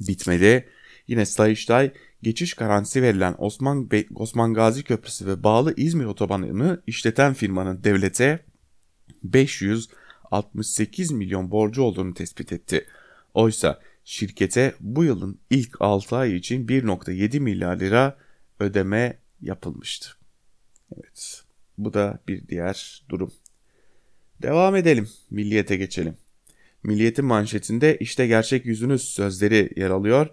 Bitmedi. 0.00 0.68
Yine 1.08 1.26
Sayıştay 1.26 1.92
geçiş 2.22 2.54
garantisi 2.54 3.02
verilen 3.02 3.34
Osman, 3.38 3.90
Be 3.90 4.04
Osman 4.14 4.54
Gazi 4.54 4.84
Köprüsü 4.84 5.26
ve 5.26 5.42
bağlı 5.42 5.74
İzmir 5.76 6.04
otobanını 6.04 6.82
işleten 6.86 7.34
firmanın 7.34 7.84
devlete 7.84 8.44
568 9.24 11.10
milyon 11.10 11.50
borcu 11.50 11.82
olduğunu 11.82 12.14
tespit 12.14 12.52
etti. 12.52 12.86
Oysa 13.34 13.80
şirkete 14.04 14.74
bu 14.80 15.04
yılın 15.04 15.38
ilk 15.50 15.76
6 15.80 16.16
ay 16.16 16.36
için 16.36 16.66
1.7 16.66 17.40
milyar 17.40 17.80
lira 17.80 18.18
ödeme 18.60 19.18
yapılmıştı. 19.40 20.08
Evet 20.96 21.42
bu 21.78 21.94
da 21.94 22.18
bir 22.28 22.48
diğer 22.48 23.04
durum. 23.08 23.32
Devam 24.44 24.76
edelim. 24.76 25.08
Milliyete 25.30 25.76
geçelim. 25.76 26.16
Milliyetin 26.82 27.24
manşetinde 27.24 27.96
işte 27.96 28.26
gerçek 28.26 28.66
yüzünüz 28.66 29.02
sözleri 29.02 29.70
yer 29.76 29.90
alıyor. 29.90 30.26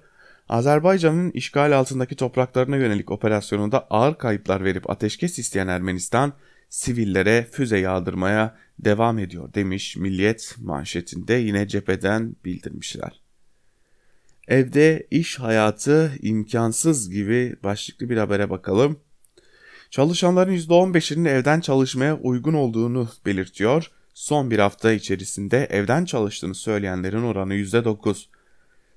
Azerbaycan'ın 0.50 1.32
işgal 1.32 1.78
altındaki 1.78 2.16
topraklarına 2.16 2.78
yönelik 2.78 3.12
operasyonunda 3.12 3.88
ağır 3.90 4.18
kayıplar 4.18 4.64
verip 4.64 4.90
ateşkes 4.90 5.40
isteyen 5.40 5.68
Ermenistan 5.68 6.34
sivillere 6.70 7.48
füze 7.52 7.78
yağdırmaya 7.78 8.58
devam 8.80 9.20
ediyor 9.20 9.54
demiş 9.54 9.98
Milliyet 9.98 10.56
manşetinde 10.62 11.34
yine 11.34 11.68
cepheden 11.68 12.36
bildirmişler. 12.46 13.22
Evde 14.48 15.08
iş 15.12 15.40
hayatı 15.40 16.12
imkansız 16.22 17.10
gibi 17.10 17.56
başlıklı 17.64 18.10
bir 18.10 18.18
habere 18.18 18.50
bakalım. 18.50 19.00
Çalışanların 19.90 20.58
%15'inin 20.58 21.26
evden 21.26 21.60
çalışmaya 21.60 22.18
uygun 22.18 22.54
olduğunu 22.54 23.10
belirtiyor. 23.26 23.92
Son 24.14 24.52
bir 24.52 24.60
hafta 24.60 24.92
içerisinde 24.92 25.66
evden 25.66 26.06
çalıştığını 26.06 26.56
söyleyenlerin 26.56 27.24
oranı 27.24 27.54
%9. 27.54 28.26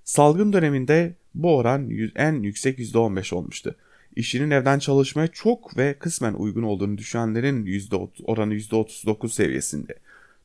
Salgın 0.05 0.53
döneminde 0.53 1.15
bu 1.35 1.57
oran 1.57 1.91
en 2.17 2.43
yüksek 2.43 2.79
%15 2.79 3.35
olmuştu. 3.35 3.77
İşinin 4.17 4.51
evden 4.51 4.79
çalışmaya 4.79 5.29
çok 5.29 5.77
ve 5.77 5.95
kısmen 5.99 6.35
uygun 6.35 6.63
olduğunu 6.63 6.99
düşünenlerin 6.99 7.67
%30, 7.67 8.25
oranı 8.25 8.55
%39 8.55 9.29
seviyesinde. 9.29 9.95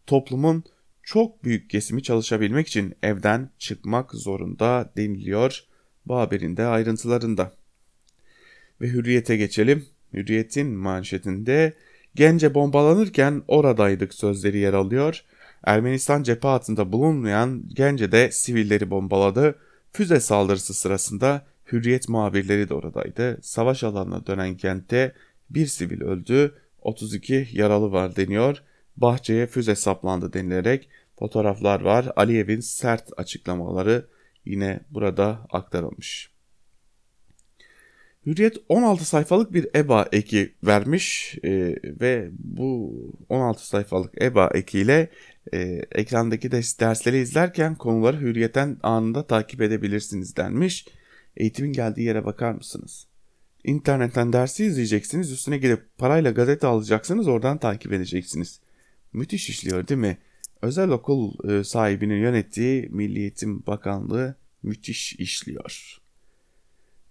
Toplumun 0.07 0.63
çok 1.03 1.43
büyük 1.43 1.69
kesimi 1.69 2.03
çalışabilmek 2.03 2.67
için 2.67 2.95
evden 3.03 3.49
çıkmak 3.59 4.11
zorunda 4.11 4.91
deniliyor 4.97 5.63
bu 6.05 6.15
haberin 6.17 6.57
de 6.57 6.65
ayrıntılarında. 6.65 7.53
Ve 8.81 8.87
hürriyete 8.87 9.37
geçelim. 9.37 9.85
Hürriyet'in 10.13 10.67
manşetinde 10.67 11.73
Gence 12.19 12.53
bombalanırken 12.53 13.43
oradaydık 13.47 14.13
sözleri 14.13 14.57
yer 14.57 14.73
alıyor. 14.73 15.23
Ermenistan 15.63 16.23
cephe 16.23 16.47
hattında 16.47 16.91
bulunmayan 16.91 17.63
Gence'de 17.73 18.31
sivilleri 18.31 18.89
bombaladı. 18.89 19.55
Füze 19.93 20.19
saldırısı 20.19 20.73
sırasında 20.73 21.45
Hürriyet 21.71 22.09
muhabirleri 22.09 22.69
de 22.69 22.73
oradaydı. 22.73 23.39
Savaş 23.41 23.83
alanına 23.83 24.27
dönen 24.27 24.57
kentte 24.57 25.13
bir 25.49 25.67
sivil 25.67 26.01
öldü, 26.01 26.55
32 26.81 27.47
yaralı 27.51 27.91
var 27.91 28.15
deniyor. 28.15 28.63
Bahçeye 28.97 29.47
füze 29.47 29.75
saplandı 29.75 30.33
denilerek 30.33 30.89
fotoğraflar 31.19 31.81
var. 31.81 32.11
Aliyev'in 32.15 32.59
sert 32.59 33.09
açıklamaları 33.17 34.05
yine 34.45 34.79
burada 34.89 35.47
aktarılmış. 35.49 36.38
Hürriyet 38.25 38.57
16 38.69 39.05
sayfalık 39.05 39.53
bir 39.53 39.67
EBA 39.75 40.07
eki 40.11 40.53
vermiş 40.63 41.35
e, 41.43 41.75
ve 41.83 42.29
bu 42.39 42.93
16 43.29 43.67
sayfalık 43.67 44.21
EBA 44.21 44.47
ekiyle 44.53 45.09
e, 45.53 45.59
ekrandaki 45.91 46.51
ders, 46.51 46.79
dersleri 46.79 47.17
izlerken 47.17 47.75
konuları 47.75 48.19
Hürriyet'ten 48.19 48.77
anında 48.83 49.27
takip 49.27 49.61
edebilirsiniz 49.61 50.35
denmiş. 50.35 50.87
Eğitimin 51.37 51.73
geldiği 51.73 52.03
yere 52.03 52.25
bakar 52.25 52.51
mısınız? 52.51 53.07
İnternetten 53.63 54.33
dersi 54.33 54.65
izleyeceksiniz, 54.65 55.31
üstüne 55.31 55.57
gidip 55.57 55.97
parayla 55.97 56.31
gazete 56.31 56.67
alacaksınız, 56.67 57.27
oradan 57.27 57.57
takip 57.57 57.93
edeceksiniz. 57.93 58.59
Müthiş 59.13 59.49
işliyor 59.49 59.87
değil 59.87 59.99
mi? 59.99 60.17
Özel 60.61 60.89
okul 60.89 61.49
e, 61.49 61.63
sahibinin 61.63 62.21
yönettiği 62.21 62.89
Milli 62.89 63.19
Eğitim 63.19 63.65
Bakanlığı 63.65 64.35
müthiş 64.63 65.13
işliyor. 65.13 65.97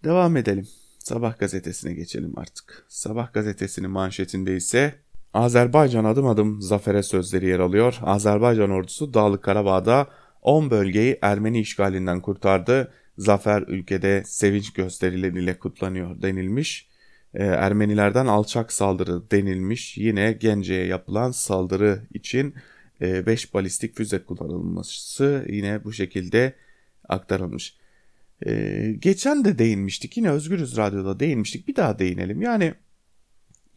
Devam 0.05 0.37
edelim. 0.37 0.69
Sabah 1.09 1.39
gazetesine 1.39 1.95
geçelim 1.95 2.39
artık. 2.39 2.85
Sabah 2.89 3.33
gazetesinin 3.33 3.91
manşetinde 3.91 4.57
ise 4.57 4.95
Azerbaycan 5.35 6.05
adım 6.05 6.27
adım 6.27 6.63
zafere 6.63 7.03
sözleri 7.03 7.47
yer 7.47 7.59
alıyor. 7.59 7.99
Azerbaycan 8.03 8.71
ordusu 8.71 9.15
Dağlık 9.15 9.43
Karabağ'da 9.43 10.09
10 10.43 10.71
bölgeyi 10.71 11.19
Ermeni 11.23 11.61
işgalinden 11.61 12.21
kurtardı. 12.21 12.93
Zafer 13.19 13.63
ülkede 13.63 14.23
sevinç 14.27 14.73
gösterileriyle 14.73 15.59
kutlanıyor 15.59 16.23
denilmiş. 16.23 16.89
Ee, 17.35 17.45
Ermenilerden 17.45 18.27
alçak 18.27 18.73
saldırı 18.73 19.31
denilmiş. 19.31 19.99
Yine 19.99 20.33
Gence'ye 20.33 20.87
yapılan 20.87 21.31
saldırı 21.31 22.03
için 22.15 22.55
5 23.01 23.45
e, 23.45 23.53
balistik 23.55 23.97
füze 23.97 24.25
kullanılması 24.25 25.47
yine 25.49 25.85
bu 25.85 25.93
şekilde 25.93 26.55
aktarılmış. 27.09 27.78
Ee, 28.47 28.97
geçen 28.99 29.45
de 29.45 29.59
değinmiştik 29.59 30.17
yine 30.17 30.31
Özgürüz 30.31 30.77
Radyo'da 30.77 31.21
değinmiştik 31.21 31.69
bir 31.69 31.77
daha 31.77 31.99
değinelim. 31.99 32.43
Yani 32.43 32.75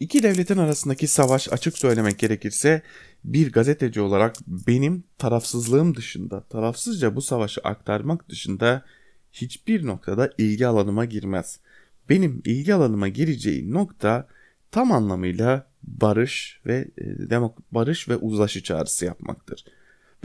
iki 0.00 0.22
devletin 0.22 0.56
arasındaki 0.56 1.06
savaş 1.06 1.52
açık 1.52 1.78
söylemek 1.78 2.18
gerekirse 2.18 2.82
bir 3.24 3.52
gazeteci 3.52 4.00
olarak 4.00 4.36
benim 4.46 5.04
tarafsızlığım 5.18 5.94
dışında 5.96 6.42
tarafsızca 6.42 7.16
bu 7.16 7.22
savaşı 7.22 7.60
aktarmak 7.60 8.28
dışında 8.28 8.84
hiçbir 9.32 9.86
noktada 9.86 10.30
ilgi 10.38 10.66
alanıma 10.66 11.04
girmez. 11.04 11.60
Benim 12.08 12.42
ilgi 12.44 12.74
alanıma 12.74 13.08
gireceği 13.08 13.72
nokta 13.72 14.28
tam 14.70 14.92
anlamıyla 14.92 15.66
barış 15.82 16.60
ve 16.66 16.88
e, 16.98 17.30
demok 17.30 17.72
barış 17.72 18.08
ve 18.08 18.16
uzlaşı 18.16 18.62
çağrısı 18.62 19.04
yapmaktır. 19.04 19.64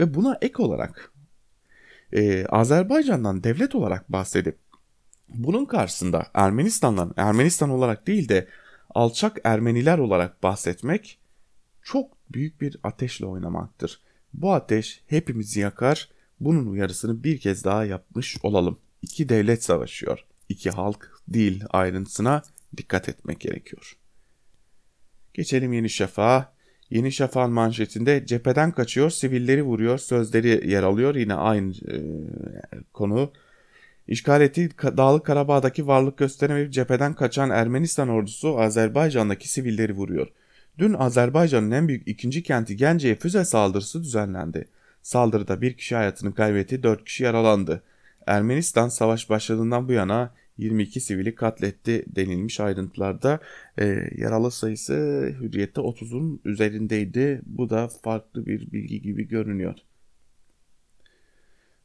Ve 0.00 0.14
buna 0.14 0.38
ek 0.42 0.62
olarak 0.62 1.12
e, 2.12 2.46
Azerbaycan'dan 2.46 3.44
devlet 3.44 3.74
olarak 3.74 4.12
bahsedip 4.12 4.58
bunun 5.28 5.64
karşısında 5.64 6.26
Ermenistan'dan 6.34 7.14
Ermenistan 7.16 7.70
olarak 7.70 8.06
değil 8.06 8.28
de 8.28 8.48
alçak 8.94 9.38
Ermeniler 9.44 9.98
olarak 9.98 10.42
bahsetmek 10.42 11.18
çok 11.82 12.12
büyük 12.32 12.60
bir 12.60 12.76
ateşle 12.82 13.26
oynamaktır. 13.26 14.00
Bu 14.34 14.52
ateş 14.52 15.02
hepimizi 15.06 15.60
yakar. 15.60 16.08
Bunun 16.40 16.66
uyarısını 16.66 17.24
bir 17.24 17.38
kez 17.38 17.64
daha 17.64 17.84
yapmış 17.84 18.36
olalım. 18.42 18.78
İki 19.02 19.28
devlet 19.28 19.64
savaşıyor. 19.64 20.24
İki 20.48 20.70
halk 20.70 21.12
değil 21.28 21.64
ayrıntısına 21.70 22.42
dikkat 22.76 23.08
etmek 23.08 23.40
gerekiyor. 23.40 23.96
Geçelim 25.34 25.72
Yeni 25.72 25.90
Şafak'a. 25.90 26.57
Yeni 26.90 27.12
Şafak'ın 27.12 27.52
manşetinde 27.52 28.26
cepheden 28.26 28.70
kaçıyor, 28.70 29.10
sivilleri 29.10 29.62
vuruyor 29.62 29.98
sözleri 29.98 30.70
yer 30.70 30.82
alıyor. 30.82 31.14
Yine 31.14 31.34
aynı 31.34 31.72
e, 31.72 31.96
konu. 32.92 33.32
İşgal 34.08 34.40
ettiği 34.40 34.70
Dağlık 34.82 35.26
Karabağ'daki 35.26 35.86
varlık 35.86 36.18
gösteremeyip 36.18 36.72
cepheden 36.72 37.14
kaçan 37.14 37.50
Ermenistan 37.50 38.08
ordusu 38.08 38.60
Azerbaycan'daki 38.60 39.48
sivilleri 39.48 39.92
vuruyor. 39.92 40.26
Dün 40.78 40.94
Azerbaycan'ın 40.94 41.70
en 41.70 41.88
büyük 41.88 42.08
ikinci 42.08 42.42
kenti 42.42 42.76
Gence'ye 42.76 43.14
füze 43.14 43.44
saldırısı 43.44 44.02
düzenlendi. 44.02 44.68
Saldırıda 45.02 45.60
bir 45.60 45.76
kişi 45.76 45.94
hayatını 45.94 46.34
kaybetti, 46.34 46.82
dört 46.82 47.04
kişi 47.04 47.24
yaralandı. 47.24 47.82
Ermenistan 48.26 48.88
savaş 48.88 49.30
başladığından 49.30 49.88
bu 49.88 49.92
yana 49.92 50.34
22 50.58 51.00
sivili 51.00 51.34
katletti 51.34 52.04
denilmiş 52.06 52.60
ayrıntılarda. 52.60 53.40
E, 53.78 54.10
yaralı 54.16 54.50
sayısı 54.50 54.94
hürriyette 55.40 55.80
30'un 55.80 56.40
üzerindeydi. 56.44 57.40
Bu 57.46 57.70
da 57.70 57.88
farklı 57.88 58.46
bir 58.46 58.72
bilgi 58.72 59.02
gibi 59.02 59.28
görünüyor. 59.28 59.74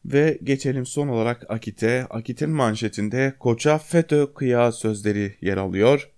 Ve 0.06 0.40
geçelim 0.44 0.86
son 0.86 1.08
olarak 1.08 1.52
Akit'e. 1.52 2.06
Akit'in 2.10 2.50
manşetinde 2.50 3.34
koça 3.40 3.78
FETÖ 3.78 4.34
kıya 4.34 4.72
sözleri 4.72 5.36
yer 5.42 5.58
alıyor. 5.58 6.10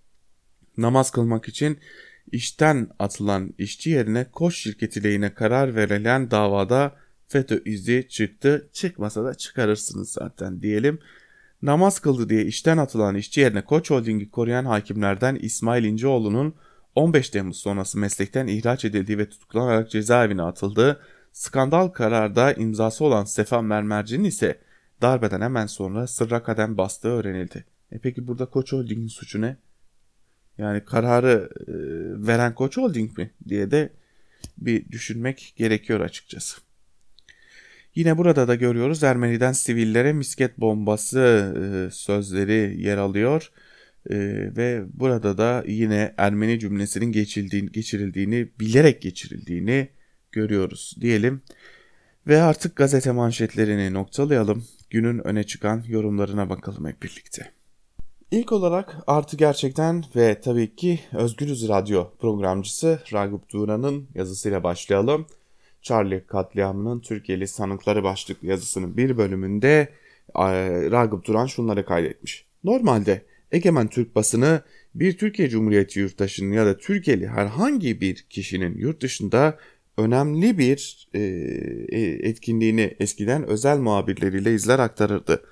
Namaz 0.78 1.12
kılmak 1.12 1.48
için 1.48 1.78
işten 2.32 2.89
atılan 3.00 3.54
işçi 3.58 3.89
yerine 3.89 4.26
Koç 4.32 4.56
şirketi 4.56 5.04
lehine 5.04 5.34
karar 5.34 5.76
verilen 5.76 6.32
davada 6.32 6.96
FETÖ 7.28 7.62
izi 7.65 8.08
çıktı. 8.10 8.70
Çıkmasa 8.74 9.26
da 9.26 9.36
çıkarırsınız 9.36 10.12
zaten 10.12 10.62
diyelim. 10.62 11.00
Namaz 11.65 11.99
kıldı 11.99 12.30
diye 12.30 12.45
işten 12.45 12.78
atılan 12.78 13.15
işçi 13.15 13.41
yerine 13.41 13.65
Koç 13.65 13.91
Holding'i 13.91 14.30
koruyan 14.30 14.65
hakimlerden 14.65 15.36
İsmail 15.36 15.84
İnceoğlu'nun 15.84 16.56
15 16.95 17.30
Temmuz 17.30 17.58
sonrası 17.58 17.99
meslekten 17.99 18.47
ihraç 18.47 18.86
edildiği 18.86 19.17
ve 19.17 19.30
tutuklanarak 19.30 19.91
cezaevine 19.91 20.41
atıldığı 20.41 21.01
skandal 21.32 21.88
kararda 21.88 22.54
imzası 22.54 23.06
olan 23.06 23.25
Stefan 23.25 23.65
Mermerci'nin 23.65 24.23
ise 24.23 24.60
darbeden 25.01 25.41
hemen 25.41 25.65
sonra 25.65 26.08
sırra 26.08 26.43
kadem 26.43 26.78
bastığı 26.78 27.08
öğrenildi. 27.08 27.65
E 27.91 27.99
peki 27.99 28.28
burada 28.28 28.45
Koç 28.45 28.73
Holding'in 28.73 29.08
suçu 29.08 29.41
ne? 29.41 29.58
Yani 30.58 30.86
kararı 30.86 31.49
e, 31.67 31.73
veren 32.28 32.56
Koç 32.56 32.78
Holding 32.78 33.17
mi 33.17 33.32
diye 33.47 33.71
de 33.71 33.93
bir 34.58 34.91
düşünmek 34.91 35.54
gerekiyor 35.58 35.99
açıkçası. 35.99 36.64
Yine 37.95 38.17
burada 38.17 38.47
da 38.47 38.55
görüyoruz 38.55 39.03
Ermeni'den 39.03 39.51
sivillere 39.51 40.13
misket 40.13 40.60
bombası 40.60 41.19
e, 41.58 41.91
sözleri 41.91 42.81
yer 42.81 42.97
alıyor. 42.97 43.51
E, 44.10 44.15
ve 44.58 44.84
burada 44.93 45.38
da 45.38 45.63
yine 45.67 46.13
Ermeni 46.17 46.60
cümlesinin 46.60 47.12
geçildiğini, 47.12 47.71
geçirildiğini, 47.71 48.49
bilerek 48.60 49.01
geçirildiğini 49.01 49.88
görüyoruz 50.31 50.95
diyelim. 51.01 51.41
Ve 52.27 52.41
artık 52.41 52.75
gazete 52.75 53.12
manşetlerini 53.12 53.93
noktalayalım. 53.93 54.65
Günün 54.89 55.27
öne 55.27 55.43
çıkan 55.43 55.84
yorumlarına 55.88 56.49
bakalım 56.49 56.86
hep 56.88 57.03
birlikte. 57.03 57.51
İlk 58.31 58.51
olarak 58.51 58.97
Artı 59.08 59.38
Gerçekten 59.38 60.03
ve 60.15 60.41
tabii 60.41 60.75
ki 60.75 60.99
Özgürüz 61.13 61.67
Radyo 61.69 62.10
programcısı 62.19 62.99
Ragıp 63.13 63.49
Duran'ın 63.49 64.08
yazısıyla 64.15 64.63
başlayalım. 64.63 65.27
Charlie 65.86 66.26
katliamının 66.28 67.00
Türkiye'li 67.00 67.48
sanıkları 67.48 68.04
başlıklı 68.04 68.48
yazısının 68.48 68.98
bir 68.98 69.17
bölümünde 69.17 69.89
Ragıp 70.91 71.26
Duran 71.26 71.45
şunları 71.45 71.86
kaydetmiş. 71.86 72.45
Normalde 72.63 73.21
egemen 73.52 73.88
Türk 73.88 74.15
basını 74.15 74.62
bir 74.95 75.17
Türkiye 75.17 75.50
Cumhuriyeti 75.50 76.00
yurttaşının 76.00 76.54
ya 76.54 76.65
da 76.65 76.78
Türkiye'li 76.78 77.28
herhangi 77.28 78.02
bir 78.02 78.26
kişinin 78.30 78.78
yurt 78.78 79.02
dışında 79.02 79.58
önemli 79.98 80.58
bir 80.58 81.08
e, 81.13 81.19
e, 81.19 82.02
etkinliğini 82.02 82.95
eskiden 83.00 83.43
özel 83.43 83.78
muhabirleriyle 83.78 84.54
izler 84.54 84.80
aktarırdı. 84.80 85.43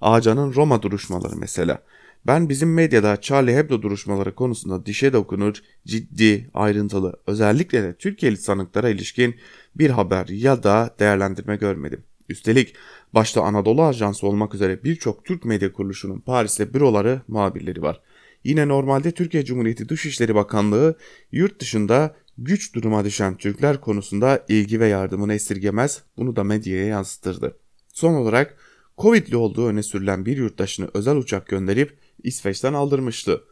Ağcan'ın 0.00 0.54
Roma 0.54 0.82
duruşmaları 0.82 1.36
mesela. 1.36 1.78
Ben 2.26 2.48
bizim 2.48 2.74
medyada 2.74 3.20
Charlie 3.20 3.56
Hebdo 3.56 3.82
duruşmaları 3.82 4.34
konusunda 4.34 4.86
dişe 4.86 5.12
dokunur, 5.12 5.54
ciddi, 5.86 6.50
ayrıntılı, 6.54 7.20
özellikle 7.26 7.82
de 7.82 7.94
Türkiye'li 7.94 8.36
sanıklara 8.36 8.88
ilişkin 8.88 9.34
bir 9.74 9.90
haber 9.90 10.28
ya 10.28 10.62
da 10.62 10.94
değerlendirme 10.98 11.56
görmedim. 11.56 12.04
Üstelik 12.28 12.74
başta 13.14 13.42
Anadolu 13.42 13.82
Ajansı 13.82 14.26
olmak 14.26 14.54
üzere 14.54 14.84
birçok 14.84 15.24
Türk 15.24 15.44
medya 15.44 15.72
kuruluşunun 15.72 16.20
Paris'te 16.20 16.74
büroları, 16.74 17.20
muhabirleri 17.28 17.82
var. 17.82 18.00
Yine 18.44 18.68
normalde 18.68 19.10
Türkiye 19.10 19.44
Cumhuriyeti 19.44 19.88
Dışişleri 19.88 20.34
Bakanlığı 20.34 20.98
yurt 21.32 21.60
dışında 21.60 22.14
güç 22.38 22.74
duruma 22.74 23.04
düşen 23.04 23.36
Türkler 23.36 23.80
konusunda 23.80 24.44
ilgi 24.48 24.80
ve 24.80 24.86
yardımını 24.86 25.34
esirgemez, 25.34 26.02
bunu 26.16 26.36
da 26.36 26.44
medyaya 26.44 26.86
yansıtırdı. 26.86 27.56
Son 27.88 28.14
olarak 28.14 28.56
Covid'li 28.98 29.36
olduğu 29.36 29.66
öne 29.66 29.82
sürülen 29.82 30.26
bir 30.26 30.36
yurttaşını 30.36 30.90
özel 30.94 31.16
uçak 31.16 31.46
gönderip 31.46 31.98
İsveç'ten 32.24 32.72
aldırmıştı. 32.72 33.44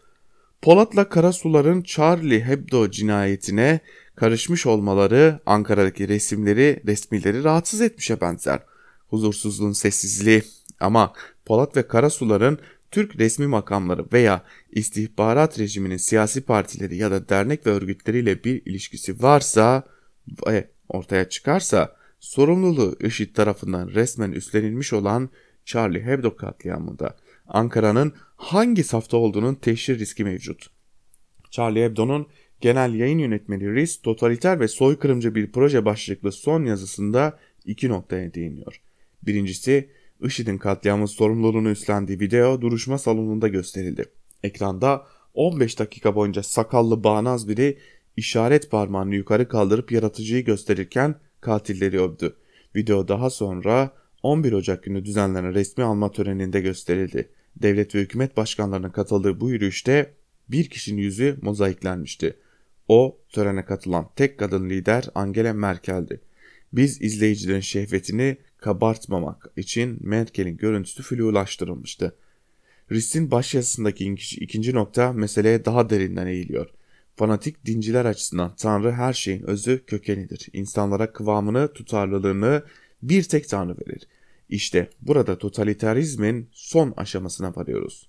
Polat'la 0.62 1.08
Karasular'ın 1.08 1.82
Charlie 1.82 2.44
Hebdo 2.44 2.90
cinayetine 2.90 3.80
karışmış 4.16 4.66
olmaları 4.66 5.40
Ankara'daki 5.46 6.08
resimleri, 6.08 6.82
resmileri 6.86 7.44
rahatsız 7.44 7.80
etmişe 7.80 8.20
benzer. 8.20 8.62
Huzursuzluğun 9.08 9.72
sessizliği 9.72 10.42
ama 10.80 11.12
Polat 11.44 11.76
ve 11.76 11.88
Karasular'ın 11.88 12.58
Türk 12.90 13.18
resmi 13.18 13.46
makamları 13.46 14.06
veya 14.12 14.44
istihbarat 14.70 15.58
rejiminin 15.58 15.96
siyasi 15.96 16.40
partileri 16.40 16.96
ya 16.96 17.10
da 17.10 17.28
dernek 17.28 17.66
ve 17.66 17.70
örgütleriyle 17.70 18.44
bir 18.44 18.62
ilişkisi 18.66 19.22
varsa 19.22 19.82
ve 20.46 20.70
ortaya 20.88 21.28
çıkarsa 21.28 21.96
sorumluluğu 22.20 22.96
IŞİD 23.00 23.34
tarafından 23.34 23.88
resmen 23.88 24.32
üstlenilmiş 24.32 24.92
olan 24.92 25.30
Charlie 25.64 26.02
Hebdo 26.02 26.36
katliamında 26.36 27.16
Ankara'nın 27.46 28.12
hangi 28.40 28.84
safta 28.84 29.16
olduğunun 29.16 29.54
teşhir 29.54 29.98
riski 29.98 30.24
mevcut. 30.24 30.66
Charlie 31.50 31.84
Hebdo'nun 31.84 32.26
genel 32.60 32.94
yayın 32.94 33.18
yönetmeni 33.18 33.74
Riz 33.74 34.02
totaliter 34.02 34.60
ve 34.60 34.68
soykırımcı 34.68 35.34
bir 35.34 35.52
proje 35.52 35.84
başlıklı 35.84 36.32
son 36.32 36.64
yazısında 36.64 37.38
iki 37.64 37.88
noktaya 37.88 38.34
değiniyor. 38.34 38.80
Birincisi 39.22 39.88
IŞİD'in 40.22 40.58
katliamı 40.58 41.08
sorumluluğunu 41.08 41.70
üstlendiği 41.70 42.20
video 42.20 42.60
duruşma 42.60 42.98
salonunda 42.98 43.48
gösterildi. 43.48 44.04
Ekranda 44.42 45.06
15 45.34 45.78
dakika 45.78 46.14
boyunca 46.14 46.42
sakallı 46.42 47.04
bağnaz 47.04 47.48
biri 47.48 47.78
işaret 48.16 48.70
parmağını 48.70 49.14
yukarı 49.14 49.48
kaldırıp 49.48 49.92
yaratıcıyı 49.92 50.44
gösterirken 50.44 51.14
katilleri 51.40 52.00
övdü. 52.00 52.36
Video 52.76 53.08
daha 53.08 53.30
sonra 53.30 53.90
11 54.22 54.52
Ocak 54.52 54.82
günü 54.82 55.04
düzenlenen 55.04 55.54
resmi 55.54 55.84
alma 55.84 56.10
töreninde 56.10 56.60
gösterildi. 56.60 57.28
Devlet 57.56 57.94
ve 57.94 58.00
hükümet 58.00 58.36
başkanlarının 58.36 58.90
katıldığı 58.90 59.40
bu 59.40 59.50
yürüyüşte 59.50 60.14
bir 60.48 60.70
kişinin 60.70 61.02
yüzü 61.02 61.38
mozaiklenmişti. 61.42 62.36
O 62.88 63.18
törene 63.28 63.64
katılan 63.64 64.10
tek 64.16 64.38
kadın 64.38 64.70
lider 64.70 65.08
Angela 65.14 65.52
Merkel'di. 65.52 66.20
Biz 66.72 67.02
izleyicilerin 67.02 67.60
şehvetini 67.60 68.36
kabartmamak 68.58 69.50
için 69.56 69.98
Merkel'in 70.00 70.56
görüntüsü 70.56 71.02
flulaştırılmıştı. 71.02 72.16
Riss'in 72.92 73.30
başyazısındaki 73.30 74.14
ikinci 74.40 74.74
nokta 74.74 75.12
meseleye 75.12 75.64
daha 75.64 75.90
derinden 75.90 76.26
eğiliyor. 76.26 76.66
Fanatik 77.16 77.66
dinciler 77.66 78.04
açısından 78.04 78.54
Tanrı 78.56 78.92
her 78.92 79.12
şeyin 79.12 79.42
özü 79.42 79.84
kökenidir. 79.86 80.48
İnsanlara 80.52 81.12
kıvamını, 81.12 81.72
tutarlılığını 81.72 82.62
bir 83.02 83.22
tek 83.22 83.48
Tanrı 83.48 83.76
verir. 83.86 84.06
İşte 84.50 84.90
burada 85.00 85.38
totalitarizmin 85.38 86.48
son 86.52 86.94
aşamasına 86.96 87.56
varıyoruz. 87.56 88.08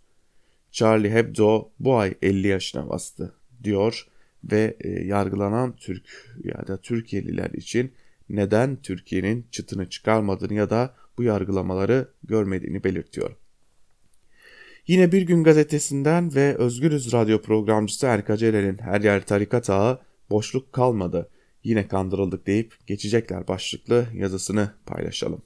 Charlie 0.72 1.12
Hebdo 1.12 1.70
bu 1.80 1.98
ay 1.98 2.14
50 2.22 2.48
yaşına 2.48 2.90
bastı 2.90 3.34
diyor 3.64 4.08
ve 4.44 4.78
e, 4.80 4.90
yargılanan 4.90 5.76
Türk 5.76 6.36
ya 6.44 6.68
da 6.68 6.78
Türkiye'liler 6.78 7.50
için 7.50 7.94
neden 8.30 8.76
Türkiye'nin 8.76 9.46
çıtını 9.52 9.90
çıkarmadığını 9.90 10.54
ya 10.54 10.70
da 10.70 10.96
bu 11.18 11.24
yargılamaları 11.24 12.08
görmediğini 12.24 12.84
belirtiyor. 12.84 13.36
Yine 14.88 15.12
Bir 15.12 15.22
Gün 15.22 15.44
Gazetesi'nden 15.44 16.36
ve 16.36 16.56
Özgürüz 16.56 17.14
Radyo 17.14 17.42
programcısı 17.42 18.06
Erka 18.06 18.38
Celal'in 18.38 18.78
Her 18.78 19.02
Yer 19.02 19.26
Tarikat 19.26 19.70
Ağı 19.70 20.02
boşluk 20.30 20.74
kalmadı 20.74 21.30
yine 21.64 21.88
kandırıldık 21.88 22.48
deyip 22.48 22.88
geçecekler 22.88 23.48
başlıklı 23.48 24.08
yazısını 24.14 24.72
paylaşalım. 24.86 25.42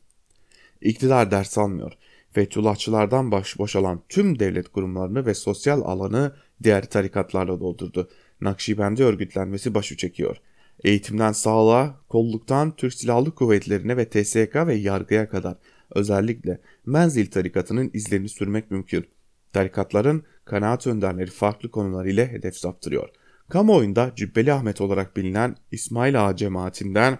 İktidar 0.82 1.32
ders 1.32 1.58
almıyor. 1.58 1.94
Fethullahçılardan 2.32 3.32
baş 3.32 3.60
boşalan 3.60 4.02
tüm 4.10 4.40
devlet 4.40 4.70
kurumlarını 4.70 5.26
ve 5.26 5.34
sosyal 5.34 5.82
alanı 5.82 6.36
diğer 6.64 6.90
tarikatlarla 6.90 7.60
doldurdu. 7.60 8.10
Nakşibendi 8.42 9.04
örgütlenmesi 9.04 9.74
başı 9.74 9.98
çekiyor. 9.98 10.38
Eğitimden 10.84 11.32
sağlığa, 11.32 12.00
kolluktan 12.10 12.76
Türk 12.76 12.94
Silahlı 12.94 13.36
Kuvvetlerine 13.36 13.98
ve 13.98 14.10
TSK 14.10 14.56
ve 14.56 14.76
yargıya 14.76 15.30
kadar 15.30 15.58
özellikle 15.92 16.62
Menzil 16.86 17.32
tarikatının 17.32 17.92
izlerini 17.94 18.30
sürmek 18.30 18.72
mümkün. 18.72 19.06
Tarikatların 19.54 20.24
kanaat 20.46 20.88
önderleri 20.88 21.32
farklı 21.32 21.72
konular 21.72 22.06
ile 22.06 22.28
hedef 22.28 22.58
saptırıyor. 22.58 23.10
Kamuoyunda 23.50 24.12
Cübbeli 24.16 24.54
Ahmet 24.54 24.82
olarak 24.82 25.18
bilinen 25.18 25.56
İsmail 25.72 26.26
Ağa 26.28 26.36
cemaatinden 26.36 27.18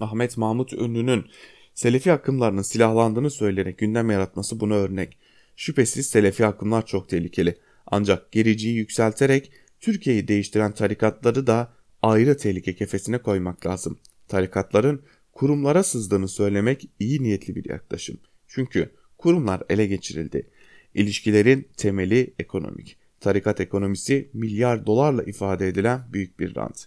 Ahmet 0.00 0.36
Mahmut 0.36 0.72
Ünlü'nün 0.72 1.24
Selefi 1.74 2.12
akımlarının 2.12 2.62
silahlandığını 2.62 3.30
söyleyerek 3.30 3.78
gündem 3.78 4.10
yaratması 4.10 4.60
buna 4.60 4.74
örnek. 4.74 5.18
Şüphesiz 5.56 6.06
Selefi 6.06 6.46
akımlar 6.46 6.86
çok 6.86 7.08
tehlikeli. 7.08 7.56
Ancak 7.86 8.32
gericiyi 8.32 8.76
yükselterek 8.76 9.52
Türkiye'yi 9.80 10.28
değiştiren 10.28 10.72
tarikatları 10.72 11.46
da 11.46 11.72
ayrı 12.02 12.36
tehlike 12.36 12.74
kefesine 12.74 13.18
koymak 13.18 13.66
lazım. 13.66 13.98
Tarikatların 14.28 15.02
kurumlara 15.32 15.82
sızdığını 15.82 16.28
söylemek 16.28 16.88
iyi 16.98 17.22
niyetli 17.22 17.54
bir 17.54 17.68
yaklaşım. 17.68 18.18
Çünkü 18.48 18.90
kurumlar 19.18 19.62
ele 19.70 19.86
geçirildi. 19.86 20.50
İlişkilerin 20.94 21.68
temeli 21.76 22.34
ekonomik. 22.38 22.96
Tarikat 23.20 23.60
ekonomisi 23.60 24.30
milyar 24.32 24.86
dolarla 24.86 25.22
ifade 25.22 25.68
edilen 25.68 26.00
büyük 26.12 26.40
bir 26.40 26.56
rant. 26.56 26.86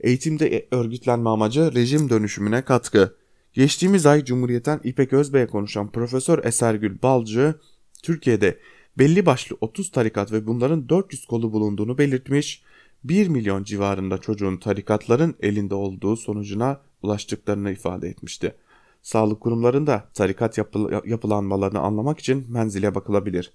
Eğitimde 0.00 0.66
örgütlenme 0.70 1.30
amacı 1.30 1.74
rejim 1.74 2.10
dönüşümüne 2.10 2.62
katkı. 2.62 3.16
Geçtiğimiz 3.54 4.06
ay 4.06 4.24
Cumhuriyet'ten 4.24 4.80
İpek 4.84 5.12
Özbey'e 5.12 5.46
konuşan 5.46 5.92
Profesör 5.92 6.44
Esergül 6.44 7.02
Balcı, 7.02 7.54
Türkiye'de 8.02 8.58
belli 8.98 9.26
başlı 9.26 9.56
30 9.60 9.90
tarikat 9.90 10.32
ve 10.32 10.46
bunların 10.46 10.88
400 10.88 11.26
kolu 11.26 11.52
bulunduğunu 11.52 11.98
belirtmiş, 11.98 12.62
1 13.04 13.28
milyon 13.28 13.64
civarında 13.64 14.18
çocuğun 14.18 14.56
tarikatların 14.56 15.34
elinde 15.40 15.74
olduğu 15.74 16.16
sonucuna 16.16 16.80
ulaştıklarını 17.02 17.70
ifade 17.70 18.08
etmişti. 18.08 18.54
Sağlık 19.02 19.40
kurumlarında 19.40 20.08
tarikat 20.14 20.58
yapı 20.58 21.02
yapılanmalarını 21.04 21.78
anlamak 21.78 22.18
için 22.18 22.46
menzile 22.48 22.94
bakılabilir. 22.94 23.52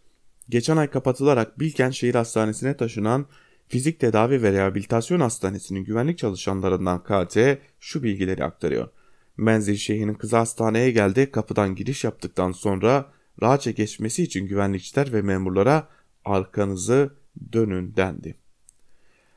Geçen 0.50 0.78
ay 0.78 0.90
kapatılarak 0.90 1.60
Bilkent 1.60 1.94
Şehir 1.94 2.16
Hastanesi'ne 2.16 2.78
taşınan 2.78 3.26
Fizik 3.68 4.00
Tedavi 4.00 4.42
ve 4.42 4.52
Rehabilitasyon 4.52 5.20
Hastanesi'nin 5.20 5.84
güvenlik 5.84 6.18
çalışanlarından 6.18 7.04
KT 7.04 7.38
şu 7.80 8.04
bilgileri 8.04 8.44
aktarıyor. 8.44 8.90
Menzil 9.38 9.76
Şeyh'in 9.76 10.14
kızı 10.14 10.38
hastaneye 10.38 10.92
geldi, 10.92 11.32
kapıdan 11.32 11.76
giriş 11.76 12.04
yaptıktan 12.04 12.52
sonra 12.52 13.12
rahatça 13.42 13.72
geçmesi 13.72 14.24
için 14.24 14.48
güvenlikçiler 14.48 15.14
ve 15.14 15.22
memurlara 15.22 15.88
arkanızı 16.26 17.14
dönün 17.54 17.96
dendi. 17.96 18.38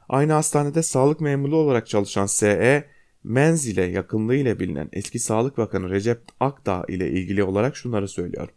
Aynı 0.09 0.33
hastanede 0.33 0.83
sağlık 0.83 1.21
memuru 1.21 1.57
olarak 1.57 1.87
çalışan 1.87 2.27
SE, 2.27 2.89
Menzil'e 3.25 3.83
yakınlığı 3.85 4.35
ile 4.35 4.61
bilinen 4.61 4.89
eski 4.93 5.19
Sağlık 5.19 5.59
Bakanı 5.59 5.91
Recep 5.91 6.21
Akdağ 6.41 6.85
ile 6.89 7.11
ilgili 7.11 7.45
olarak 7.45 7.77
şunları 7.77 8.09
söylüyor. 8.09 8.49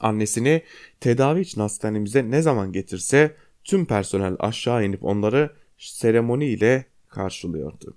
Annesini 0.00 0.62
tedavi 1.00 1.40
için 1.40 1.60
hastanemize 1.60 2.30
ne 2.30 2.42
zaman 2.42 2.72
getirse 2.72 3.36
tüm 3.64 3.86
personel 3.86 4.36
aşağı 4.38 4.84
inip 4.84 5.04
onları 5.04 5.50
seremoni 5.78 6.46
ile 6.46 6.84
karşılıyordu. 7.08 7.96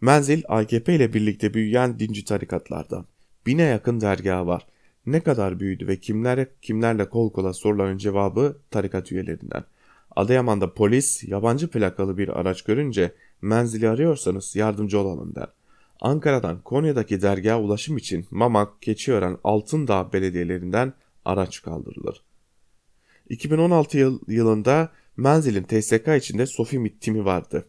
Menzil 0.00 0.42
AKP 0.48 0.94
ile 0.94 1.12
birlikte 1.12 1.54
büyüyen 1.54 1.98
dinci 1.98 2.24
tarikatlardan. 2.24 3.06
Bine 3.46 3.62
yakın 3.62 4.00
dergahı 4.00 4.46
var. 4.46 4.66
Ne 5.06 5.20
kadar 5.20 5.60
büyüdü 5.60 5.86
ve 5.86 5.96
kimler, 6.00 6.46
kimlerle 6.62 7.08
kol 7.08 7.32
kola 7.32 7.52
soruların 7.52 7.98
cevabı 7.98 8.58
tarikat 8.70 9.12
üyelerinden. 9.12 9.64
Adıyaman'da 10.16 10.74
polis 10.74 11.24
yabancı 11.24 11.70
plakalı 11.70 12.18
bir 12.18 12.28
araç 12.28 12.62
görünce 12.62 13.14
menzili 13.42 13.88
arıyorsanız 13.88 14.56
yardımcı 14.56 14.98
olalım 15.00 15.34
der. 15.34 15.48
Ankara'dan 16.00 16.62
Konya'daki 16.62 17.22
dergaha 17.22 17.60
ulaşım 17.60 17.96
için 17.96 18.26
Mamak, 18.30 18.82
Keçiören, 18.82 19.38
Altındağ 19.44 20.12
belediyelerinden 20.12 20.92
araç 21.24 21.62
kaldırılır. 21.62 22.22
2016 23.28 23.98
yıl, 23.98 24.20
yılında 24.28 24.92
Menzil'in 25.16 25.62
TSK 25.62 26.08
içinde 26.16 26.46
Sofi 26.46 26.98
timi 26.98 27.24
vardı. 27.24 27.66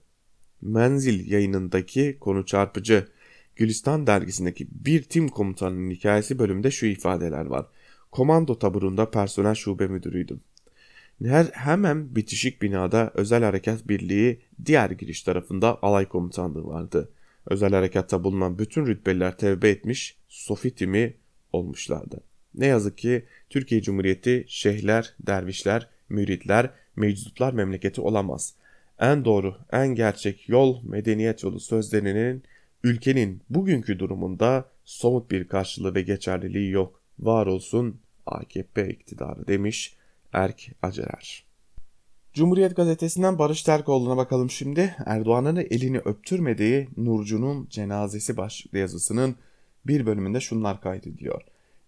Menzil 0.61 1.31
yayınındaki 1.31 2.17
konu 2.19 2.45
çarpıcı. 2.45 3.07
Gülistan 3.55 4.07
dergisindeki 4.07 4.67
bir 4.71 5.03
tim 5.03 5.29
komutanının 5.29 5.91
hikayesi 5.91 6.39
bölümünde 6.39 6.71
şu 6.71 6.85
ifadeler 6.85 7.45
var. 7.45 7.65
Komando 8.11 8.59
taburunda 8.59 9.11
personel 9.11 9.55
şube 9.55 9.87
müdürüydüm. 9.87 10.41
Her, 11.23 11.45
hemen 11.45 12.15
bitişik 12.15 12.61
binada 12.61 13.11
özel 13.13 13.43
harekat 13.43 13.87
birliği 13.87 14.41
diğer 14.65 14.89
giriş 14.89 15.23
tarafında 15.23 15.79
alay 15.81 16.05
komutanlığı 16.05 16.67
vardı. 16.67 17.09
Özel 17.45 17.71
harekatta 17.71 18.23
bulunan 18.23 18.59
bütün 18.59 18.85
rütbeliler 18.85 19.37
tevbe 19.37 19.69
etmiş, 19.69 20.17
Sofi 20.27 20.75
timi 20.75 21.13
olmuşlardı. 21.53 22.23
Ne 22.55 22.65
yazık 22.65 22.97
ki 22.97 23.25
Türkiye 23.49 23.81
Cumhuriyeti 23.81 24.45
şeyhler, 24.47 25.13
dervişler, 25.19 25.89
müritler, 26.09 26.69
meczuplar 26.95 27.53
memleketi 27.53 28.01
olamaz. 28.01 28.53
En 28.99 29.25
doğru, 29.25 29.55
en 29.71 29.87
gerçek 29.87 30.49
yol 30.49 30.83
medeniyet 30.83 31.43
yolu 31.43 31.59
sözlerinin 31.59 32.43
ülkenin 32.83 33.41
bugünkü 33.49 33.99
durumunda 33.99 34.69
somut 34.85 35.31
bir 35.31 35.47
karşılığı 35.47 35.95
ve 35.95 36.01
geçerliliği 36.01 36.71
yok. 36.71 37.01
Var 37.19 37.45
olsun 37.45 37.99
AKP 38.25 38.89
iktidarı 38.89 39.47
demiş 39.47 39.95
Erk 40.33 40.71
Acerer. 40.81 41.47
Cumhuriyet 42.33 42.75
gazetesinden 42.75 43.39
Barış 43.39 43.63
Terkoğlu'na 43.63 44.17
bakalım 44.17 44.49
şimdi. 44.49 44.95
Erdoğan'ın 45.05 45.55
elini 45.55 45.99
öptürmediği 45.99 46.87
Nurcu'nun 46.97 47.67
cenazesi 47.69 48.37
başlıklı 48.37 48.77
yazısının 48.77 49.35
bir 49.87 50.05
bölümünde 50.05 50.39
şunlar 50.39 50.81
kaydediyor. 50.81 51.41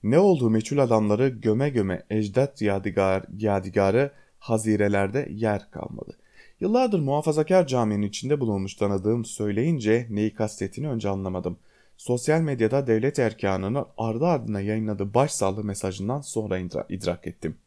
Ne 0.04 0.20
olduğu 0.20 0.50
meçhul 0.50 0.78
adamları 0.78 1.30
göme 1.30 1.70
göme 1.70 2.04
ecdat 2.10 2.62
yadigar, 2.62 3.26
yadigarı 3.38 4.12
hazirelerde 4.40 5.28
yer 5.32 5.72
kalmadı. 5.72 6.18
Yıllardır 6.62 7.00
muhafazakar 7.00 7.68
caminin 7.68 8.08
içinde 8.08 8.40
bulunmuş 8.40 8.76
tanıdığım 8.76 9.26
söyleyince 9.26 10.08
neyi 10.10 10.34
kastettiğini 10.34 10.90
önce 10.90 11.10
anlamadım. 11.10 11.58
Sosyal 11.98 12.42
medyada 12.42 12.88
devlet 12.88 13.20
erkanını 13.20 13.86
ardı 13.98 14.26
ardına 14.26 14.62
yayınladığı 14.62 15.14
başsağlığı 15.14 15.64
mesajından 15.64 16.22
sonra 16.22 16.60
idrak 16.90 17.28
ettim. 17.28 17.58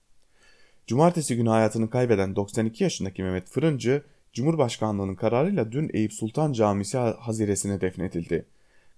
Cumartesi 0.87 1.37
günü 1.37 1.49
hayatını 1.49 1.91
kaybeden 1.91 2.37
92 2.37 2.85
yaşındaki 2.85 3.23
Mehmet 3.23 3.49
Fırıncı, 3.49 4.03
Cumhurbaşkanlığının 4.33 5.15
kararıyla 5.15 5.73
dün 5.73 5.91
Eyüp 5.93 6.13
Sultan 6.13 6.53
Camisi 6.53 6.99
haziresine 6.99 7.81
defnedildi. 7.81 8.45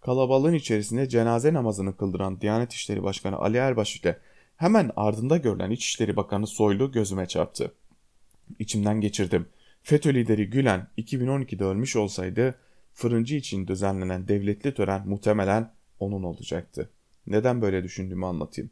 Kalabalığın 0.00 0.54
içerisinde 0.54 1.08
cenaze 1.08 1.54
namazını 1.54 1.96
kıldıran 1.96 2.40
Diyanet 2.40 2.72
İşleri 2.72 3.02
Başkanı 3.02 3.36
Ali 3.36 3.56
Erbaş 3.56 3.96
ile 3.96 4.18
hemen 4.56 4.90
ardında 4.96 5.36
görülen 5.36 5.70
İçişleri 5.70 6.16
Bakanı 6.16 6.46
Soylu 6.46 6.92
gözüme 6.92 7.26
çarptı. 7.26 7.72
İçimden 8.58 9.00
geçirdim. 9.00 9.46
FETÖ 9.86 10.14
lideri 10.14 10.50
Gülen 10.50 10.86
2012'de 10.98 11.64
ölmüş 11.64 11.96
olsaydı 11.96 12.54
fırıncı 12.94 13.34
için 13.34 13.66
düzenlenen 13.66 14.28
devletli 14.28 14.74
tören 14.74 15.08
muhtemelen 15.08 15.72
onun 16.00 16.22
olacaktı. 16.22 16.90
Neden 17.26 17.62
böyle 17.62 17.84
düşündüğümü 17.84 18.26
anlatayım. 18.26 18.70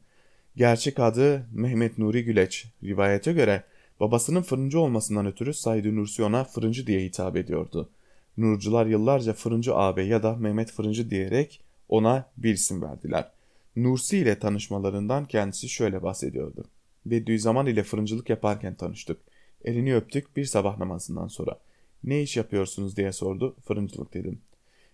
Gerçek 0.56 1.00
adı 1.00 1.46
Mehmet 1.52 1.98
Nuri 1.98 2.24
Güleç. 2.24 2.66
Rivayete 2.82 3.32
göre 3.32 3.64
babasının 4.00 4.42
fırıncı 4.42 4.80
olmasından 4.80 5.26
ötürü 5.26 5.54
Said 5.54 5.84
Nursi 5.84 6.22
ona 6.22 6.44
fırıncı 6.44 6.86
diye 6.86 7.00
hitap 7.00 7.36
ediyordu. 7.36 7.90
Nurcular 8.36 8.86
yıllarca 8.86 9.32
Fırıncı 9.32 9.74
ağabey 9.74 10.08
ya 10.08 10.22
da 10.22 10.36
Mehmet 10.36 10.72
Fırıncı 10.72 11.10
diyerek 11.10 11.60
ona 11.88 12.30
bir 12.36 12.54
isim 12.54 12.82
verdiler. 12.82 13.30
Nursi 13.76 14.18
ile 14.18 14.38
tanışmalarından 14.38 15.24
kendisi 15.24 15.68
şöyle 15.68 16.02
bahsediyordu. 16.02 16.64
Bediüzzaman 17.06 17.66
ile 17.66 17.82
fırıncılık 17.82 18.30
yaparken 18.30 18.74
tanıştık. 18.74 19.31
Elini 19.64 19.96
öptük 19.96 20.36
bir 20.36 20.44
sabah 20.44 20.78
namazından 20.78 21.28
sonra. 21.28 21.58
Ne 22.04 22.22
iş 22.22 22.36
yapıyorsunuz 22.36 22.96
diye 22.96 23.12
sordu. 23.12 23.56
Fırıncılık 23.64 24.14
dedim. 24.14 24.40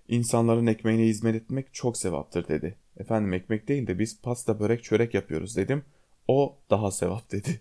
İnsanların 0.09 0.67
ekmeğine 0.67 1.05
hizmet 1.05 1.35
etmek 1.35 1.75
çok 1.75 1.97
sevaptır 1.97 2.49
dedi. 2.49 2.77
Efendim 2.97 3.33
ekmek 3.33 3.69
değil 3.69 3.87
de 3.87 3.99
biz 3.99 4.21
pasta 4.23 4.61
börek 4.61 4.85
çörek 4.85 5.15
yapıyoruz 5.15 5.57
dedim. 5.57 5.83
O 6.29 6.57
daha 6.71 6.91
sevap 6.91 7.31
dedi. 7.33 7.61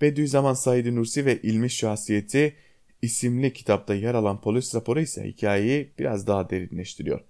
Bediüzzaman 0.00 0.54
Said 0.54 0.86
Nursi 0.86 1.26
ve 1.26 1.42
İlmi 1.42 1.70
Şahsiyeti 1.70 2.54
isimli 3.02 3.52
kitapta 3.52 3.94
yer 3.94 4.14
alan 4.14 4.40
polis 4.40 4.74
raporu 4.74 5.00
ise 5.00 5.24
hikayeyi 5.24 5.90
biraz 5.98 6.26
daha 6.26 6.50
derinleştiriyor. 6.50 7.20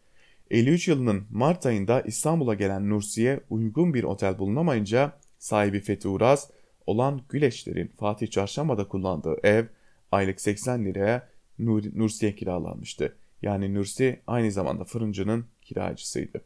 53 0.50 0.88
yılının 0.88 1.24
Mart 1.30 1.66
ayında 1.66 2.00
İstanbul'a 2.00 2.54
gelen 2.54 2.90
Nursi'ye 2.90 3.40
uygun 3.50 3.94
bir 3.94 4.04
otel 4.04 4.38
bulunamayınca 4.38 5.12
sahibi 5.38 5.80
Fethi 5.80 6.08
Uraz 6.08 6.50
olan 6.90 7.20
Güleşler'in 7.29 7.92
Fatih 7.98 8.31
Çarşamba'da 8.31 8.88
kullandığı 8.88 9.37
ev 9.42 9.66
aylık 10.12 10.40
80 10.40 10.85
liraya 10.85 11.29
Nur 11.59 11.85
Nursi'ye 11.94 12.35
kiralanmıştı. 12.35 13.16
Yani 13.42 13.74
Nursi 13.74 14.20
aynı 14.26 14.53
zamanda 14.53 14.84
fırıncının 14.84 15.47
kiracısıydı. 15.62 16.41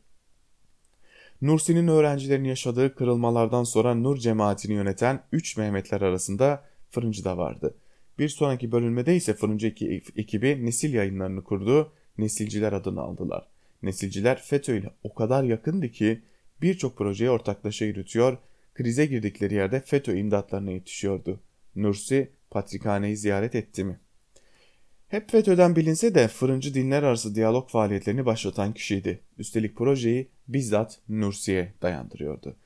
Nursi'nin 1.43 1.89
öğrencilerin 1.89 2.45
yaşadığı 2.45 2.95
kırılmalardan 2.95 3.65
sonra 3.65 3.95
Nur 3.95 4.17
cemaatini 4.17 4.73
yöneten 4.75 5.23
3 5.33 5.57
Mehmetler 5.57 6.01
arasında 6.01 6.65
fırıncı 6.91 7.25
da 7.25 7.39
vardı. 7.39 7.75
Bir 8.19 8.29
sonraki 8.29 8.73
bölünmede 8.73 9.17
ise 9.17 9.35
fırıncı 9.35 9.67
ekibi 10.17 10.67
nesil 10.67 10.95
yayınlarını 10.95 11.45
kurdu, 11.45 11.93
nesilciler 12.19 12.73
adını 12.73 13.01
aldılar. 13.01 13.47
Nesilciler 13.83 14.43
FETÖ 14.43 14.77
ile 14.77 14.91
o 15.03 15.15
kadar 15.15 15.45
yakındı 15.45 15.89
ki 15.89 16.23
birçok 16.63 16.97
projeye 16.97 17.31
ortaklaşa 17.31 17.85
yürütüyor, 17.85 18.39
krize 18.75 19.07
girdikleri 19.07 19.55
yerde 19.55 19.81
FETÖ 19.81 20.17
imdatlarına 20.17 20.71
yetişiyordu. 20.71 21.41
Nursi 21.77 22.31
patrikhaneyi 22.51 23.17
ziyaret 23.17 23.55
etti 23.55 23.85
mi? 23.85 24.01
Hep 25.09 25.31
FETÖ'den 25.31 25.77
bilinse 25.77 26.15
de 26.15 26.29
fırıncı 26.29 26.75
dinler 26.75 27.03
arası 27.03 27.35
diyalog 27.35 27.69
faaliyetlerini 27.69 28.27
başlatan 28.27 28.75
kişiydi. 28.75 29.21
Üstelik 29.39 29.77
projeyi 29.77 30.29
bizzat 30.49 31.01
Nursi'ye 31.09 31.73
dayandırıyordu. 31.83 32.57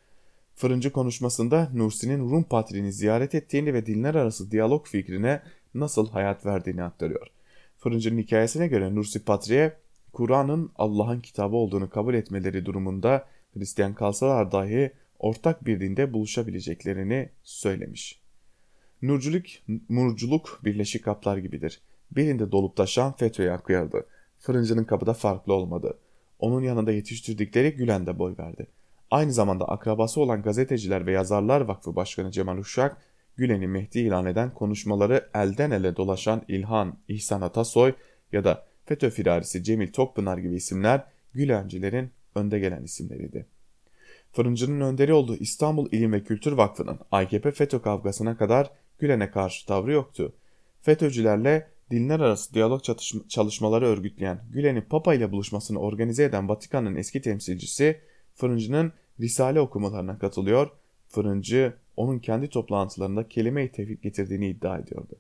Fırıncı 0.55 0.93
konuşmasında 0.93 1.71
Nursi'nin 1.75 2.31
Rum 2.31 2.45
patrini 2.45 2.93
ziyaret 2.93 3.35
ettiğini 3.35 3.75
ve 3.75 3.87
dinler 3.87 4.15
arası 4.15 4.51
diyalog 4.51 4.87
fikrine 4.87 5.43
nasıl 5.75 6.11
hayat 6.11 6.47
verdiğini 6.47 6.83
aktarıyor. 6.83 7.27
Fırıncının 7.79 8.19
hikayesine 8.19 8.69
göre 8.69 8.95
Nursi 8.95 9.25
Patri'ye 9.25 9.77
Kur'an'ın 10.13 10.73
Allah'ın 10.77 11.21
kitabı 11.21 11.57
olduğunu 11.57 11.91
kabul 11.91 12.15
etmeleri 12.15 12.67
durumunda 12.67 13.27
Hristiyan 13.55 13.95
kalsalar 13.95 14.53
dahi 14.53 14.93
ortak 15.19 15.67
bir 15.67 15.81
dinde 15.81 16.13
buluşabileceklerini 16.13 17.29
söylemiş. 17.43 18.21
Nurculuk, 19.03 19.45
murculuk 19.89 20.61
birleşik 20.65 21.05
kaplar 21.05 21.37
gibidir. 21.37 21.81
Birinde 22.11 22.53
dolup 22.53 22.77
taşan 22.77 23.17
FETÖ'ye 23.17 23.53
akıyordu. 23.53 24.07
Fırıncının 24.39 24.85
kapıda 24.85 25.13
farklı 25.13 25.53
olmadı. 25.53 25.99
Onun 26.39 26.63
yanında 26.63 26.93
yetiştirdikleri 26.93 27.71
Gülen 27.71 28.07
de 28.07 28.19
boy 28.19 28.35
verdi. 28.39 28.67
Aynı 29.11 29.33
zamanda 29.33 29.69
akrabası 29.69 30.21
olan 30.21 30.43
Gazeteciler 30.43 31.07
ve 31.07 31.13
Yazarlar 31.13 31.61
Vakfı 31.61 31.97
Başkanı 31.97 32.31
Cemal 32.31 32.59
Uşak, 32.59 32.97
Gülen'i 33.37 33.67
Mehdi 33.67 33.99
ilan 33.99 34.27
eden 34.27 34.55
konuşmaları 34.55 35.29
elden 35.35 35.71
ele 35.71 35.97
dolaşan 35.97 36.43
İlhan, 36.49 36.99
İhsan 37.09 37.41
Atasoy 37.41 37.93
ya 38.33 38.45
da 38.45 38.67
FETÖ 38.85 39.11
firarisi 39.11 39.65
Cemil 39.65 39.93
Tokpınar 39.93 40.39
gibi 40.39 40.55
isimler 40.55 41.05
Gülencilerin 41.35 42.11
önde 42.35 42.59
gelen 42.59 42.83
isimleriydi. 42.83 43.47
Fırıncının 44.33 44.81
önderi 44.81 45.13
olduğu 45.13 45.37
İstanbul 45.37 45.89
İlim 45.93 46.13
ve 46.13 46.25
Kültür 46.25 46.53
Vakfı'nın 46.53 46.99
AKP 47.13 47.51
FETÖ 47.51 47.83
kavgasına 47.83 48.37
kadar 48.37 48.71
Gülen'e 48.99 49.31
karşı 49.31 49.67
tavrı 49.67 49.93
yoktu. 49.93 50.33
FETÖ'cülerle 50.83 51.69
dinler 51.91 52.21
arası 52.21 52.55
diyalog 52.55 52.83
çalışmaları 53.29 53.87
örgütleyen 53.87 54.41
Gülen'in 54.51 54.81
Papa 54.81 55.15
ile 55.15 55.33
buluşmasını 55.33 55.79
organize 55.79 56.25
eden 56.25 56.49
Vatikan'ın 56.49 56.97
eski 56.97 57.23
temsilcisi 57.23 58.01
Fırıncı'nın 58.35 58.93
Risale 59.21 59.61
okumalarına 59.61 60.19
katılıyor, 60.19 60.71
Fırıncı 61.09 61.75
onun 61.97 62.19
kendi 62.19 62.49
toplantılarında 62.49 63.29
kelime-i 63.29 63.73
tevhid 63.73 64.03
getirdiğini 64.03 64.49
iddia 64.49 64.79
ediyordu. 64.79 65.17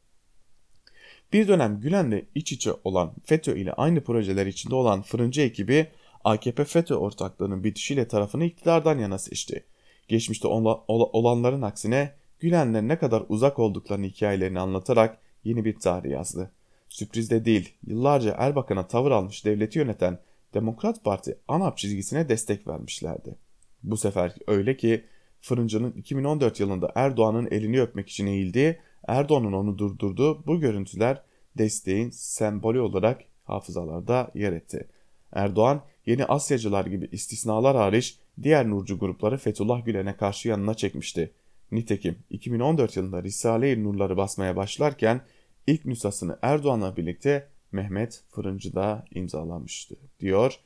Bir 1.32 1.48
dönem 1.48 1.80
Gülen'le 1.80 2.22
iç 2.34 2.52
içe 2.52 2.70
olan 2.84 3.14
FETÖ 3.24 3.56
ile 3.56 3.72
aynı 3.72 4.04
projeler 4.04 4.46
içinde 4.46 4.74
olan 4.74 5.02
Fırıncı 5.02 5.40
ekibi 5.40 5.86
AKP 6.24 6.64
FETÖ 6.64 6.94
ortaklığının 6.94 7.64
bitişiyle 7.64 8.08
tarafını 8.08 8.44
iktidardan 8.44 8.98
yana 8.98 9.18
seçti. 9.18 9.64
Geçmişte 10.08 10.48
olanların 10.48 11.62
aksine 11.62 12.12
Gülen'le 12.40 12.88
ne 12.88 12.98
kadar 12.98 13.22
uzak 13.28 13.58
olduklarını 13.58 14.06
hikayelerini 14.06 14.60
anlatarak 14.60 15.18
yeni 15.44 15.64
bir 15.64 15.80
tarih 15.80 16.10
yazdı. 16.10 16.50
Sürpriz 16.88 17.30
de 17.30 17.44
değil, 17.44 17.74
yıllarca 17.86 18.34
Erbakan'a 18.38 18.88
tavır 18.88 19.10
almış 19.10 19.44
devleti 19.44 19.78
yöneten 19.78 20.18
Demokrat 20.54 21.04
Parti 21.04 21.38
ANAP 21.48 21.78
çizgisine 21.78 22.28
destek 22.28 22.68
vermişlerdi. 22.68 23.34
Bu 23.82 23.96
sefer 23.96 24.34
öyle 24.46 24.76
ki 24.76 25.04
Fırıncı'nın 25.40 25.92
2014 25.92 26.60
yılında 26.60 26.92
Erdoğan'ın 26.94 27.48
elini 27.50 27.80
öpmek 27.80 28.08
için 28.08 28.26
eğildiği, 28.26 28.78
Erdoğan'ın 29.08 29.52
onu 29.52 29.78
durdurduğu 29.78 30.46
bu 30.46 30.60
görüntüler 30.60 31.22
desteğin 31.58 32.10
sembolü 32.10 32.80
olarak 32.80 33.20
hafızalarda 33.44 34.30
yer 34.34 34.52
etti. 34.52 34.88
Erdoğan 35.32 35.82
yeni 36.08 36.24
Asyacılar 36.24 36.86
gibi 36.86 37.08
istisnalar 37.12 37.76
hariç 37.76 38.18
diğer 38.42 38.70
Nurcu 38.70 38.98
grupları 38.98 39.38
Fethullah 39.38 39.84
Gülen'e 39.84 40.16
karşı 40.16 40.48
yanına 40.48 40.74
çekmişti. 40.74 41.32
Nitekim 41.72 42.18
2014 42.30 42.96
yılında 42.96 43.22
Risale-i 43.22 43.84
Nurları 43.84 44.16
basmaya 44.16 44.56
başlarken 44.56 45.20
ilk 45.66 45.84
nüshasını 45.84 46.38
Erdoğan'la 46.42 46.96
birlikte 46.96 47.48
Mehmet 47.72 48.22
Fırıncı 48.30 48.74
da 48.74 49.04
imzalamıştı 49.10 49.96
diyor 50.20 50.60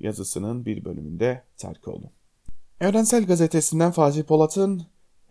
yazısının 0.00 0.66
bir 0.66 0.84
bölümünde 0.84 1.42
Terkoğlu. 1.56 2.10
Evrensel 2.80 3.26
Gazetesi'nden 3.26 3.90
Fatih 3.90 4.22
Polat'ın 4.22 4.82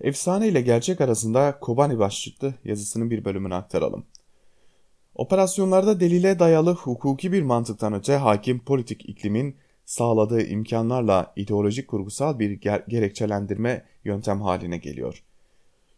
Efsane 0.01 0.47
ile 0.47 0.61
gerçek 0.61 1.01
arasında 1.01 1.59
Kobani 1.59 1.99
başlıklı 1.99 2.53
yazısının 2.63 3.09
bir 3.09 3.25
bölümünü 3.25 3.55
aktaralım. 3.55 4.05
Operasyonlarda 5.17 5.99
delile 5.99 6.39
dayalı 6.39 6.73
hukuki 6.73 7.31
bir 7.31 7.41
mantıktan 7.41 7.93
öte 7.93 8.15
hakim 8.15 8.59
politik 8.59 9.09
iklimin 9.09 9.55
sağladığı 9.85 10.41
imkanlarla 10.41 11.33
ideolojik 11.35 11.87
kurgusal 11.87 12.39
bir 12.39 12.61
ger- 12.61 12.89
gerekçelendirme 12.89 13.83
yöntem 14.05 14.41
haline 14.41 14.77
geliyor. 14.77 15.23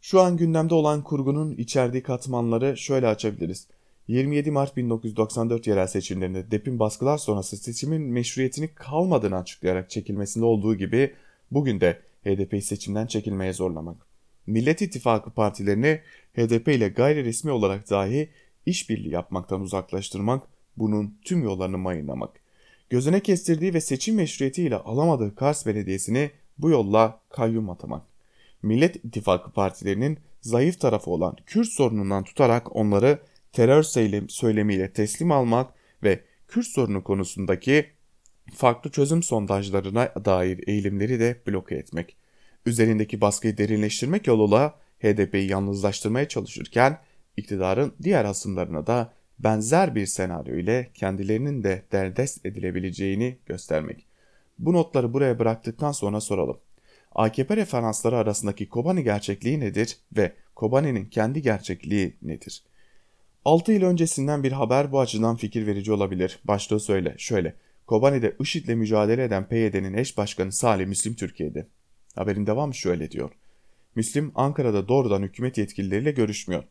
Şu 0.01 0.22
an 0.22 0.38
gündemde 0.38 0.74
olan 0.74 1.03
kurgunun 1.03 1.55
içerdiği 1.55 2.03
katmanları 2.03 2.78
şöyle 2.78 3.07
açabiliriz. 3.07 3.67
27 4.07 4.51
Mart 4.51 4.78
1994 4.78 5.67
yerel 5.67 5.88
seçimlerinde 5.88 6.51
DEP'in 6.51 6.80
baskılar 6.80 7.17
sonrası 7.17 7.57
seçimin 7.57 8.01
meşruiyetini 8.01 8.67
kalmadığını 8.67 9.38
açıklayarak 9.38 9.89
çekilmesinde 9.89 10.45
olduğu 10.45 10.76
gibi 10.76 11.13
bugün 11.51 11.82
de 11.82 11.99
HDP'yi 12.24 12.61
seçimden 12.61 13.07
çekilmeye 13.07 13.53
zorlamak. 13.53 13.97
Millet 14.47 14.82
İttifakı 14.82 15.32
partilerini 15.32 16.01
HDP 16.36 16.67
ile 16.67 16.89
gayri 16.89 17.26
resmi 17.26 17.51
olarak 17.51 17.89
dahi 17.89 18.30
işbirliği 18.66 19.10
yapmaktan 19.10 19.62
uzaklaştırmak, 19.62 20.47
bunun 20.78 21.18
tüm 21.26 21.43
yollarını 21.43 21.78
mayınlamak. 21.78 22.39
Gözüne 22.89 23.20
kestirdiği 23.20 23.74
ve 23.74 23.82
seçim 23.82 24.16
meşruiyetiyle 24.16 24.76
alamadığı 24.76 25.36
Kars 25.36 25.66
Belediyesi'ni 25.66 26.32
bu 26.57 26.70
yolla 26.70 27.22
kayyum 27.30 27.70
atamak. 27.70 28.05
Millet 28.62 28.95
İttifakı 28.95 29.51
partilerinin 29.51 30.20
zayıf 30.41 30.80
tarafı 30.80 31.12
olan 31.12 31.36
Kürt 31.45 31.68
sorunundan 31.68 32.24
tutarak 32.24 32.76
onları 32.76 33.20
terör 33.51 33.84
söylemiyle 34.28 34.93
teslim 34.93 35.32
almak 35.32 35.74
ve 36.03 36.24
Kürt 36.47 36.68
sorunu 36.68 37.03
konusundaki 37.03 37.86
farklı 38.53 38.91
çözüm 38.91 39.24
sondajlarına 39.24 40.12
dair 40.26 40.68
eğilimleri 40.68 41.20
de 41.20 41.41
bloke 41.47 41.76
etmek. 41.76 42.16
Üzerindeki 42.66 43.22
baskıyı 43.22 43.57
derinleştirmek 43.57 44.28
yoluyla 44.28 44.76
HDP'yi 44.99 45.49
yalnızlaştırmaya 45.49 46.28
çalışırken 46.28 46.99
iktidarın 47.38 47.93
diğer 48.03 48.25
hasımlarına 48.25 48.88
da 48.88 49.13
benzer 49.39 49.95
bir 49.95 50.05
senaryo 50.05 50.55
ile 50.55 50.89
kendilerinin 50.93 51.63
de 51.63 51.84
derdest 51.91 52.45
edilebileceğini 52.45 53.38
göstermek. 53.45 54.05
Bu 54.59 54.73
notları 54.73 55.13
buraya 55.13 55.39
bıraktıktan 55.39 55.91
sonra 55.91 56.21
soralım. 56.21 56.57
AKP 57.15 57.57
referansları 57.57 58.17
arasındaki 58.17 58.69
Kobani 58.69 59.03
gerçekliği 59.03 59.59
nedir 59.59 59.97
ve 60.17 60.34
Kobani'nin 60.55 61.05
kendi 61.05 61.41
gerçekliği 61.41 62.15
nedir? 62.21 62.63
6 63.45 63.71
yıl 63.71 63.84
öncesinden 63.84 64.43
bir 64.43 64.51
haber 64.51 64.91
bu 64.91 64.99
açıdan 64.99 65.36
fikir 65.36 65.67
verici 65.67 65.91
olabilir. 65.91 66.39
Başlığı 66.43 66.80
söyle, 66.80 67.15
şöyle. 67.17 67.55
Kobani'de 67.88 68.36
IŞİD'le 68.39 68.75
mücadele 68.75 69.23
eden 69.23 69.47
PYD'nin 69.47 69.93
eş 69.93 70.17
başkanı 70.17 70.51
Salih 70.51 70.86
Müslim 70.88 71.13
Türkiye'de. 71.13 71.67
Haberin 72.15 72.47
devamı 72.47 72.75
şöyle 72.75 73.11
diyor. 73.11 73.32
Müslim 73.95 74.32
Ankara'da 74.36 74.88
doğrudan 74.88 75.21
hükümet 75.21 75.57
yetkilileriyle 75.57 76.11
görüşmüyor. 76.11 76.63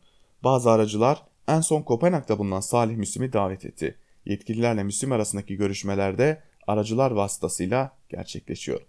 Bazı 0.43 0.71
aracılar 0.71 1.23
en 1.47 1.61
son 1.61 1.81
Kopenhag'da 1.81 2.39
bulunan 2.39 2.59
Salih 2.59 2.95
Müslim'i 2.95 3.33
davet 3.33 3.65
etti. 3.65 3.95
Yetkililerle 4.25 4.83
Müslim 4.83 5.11
arasındaki 5.11 5.55
görüşmelerde 5.55 6.41
aracılar 6.67 7.11
vasıtasıyla 7.11 7.97
gerçekleşiyor. 8.09 8.81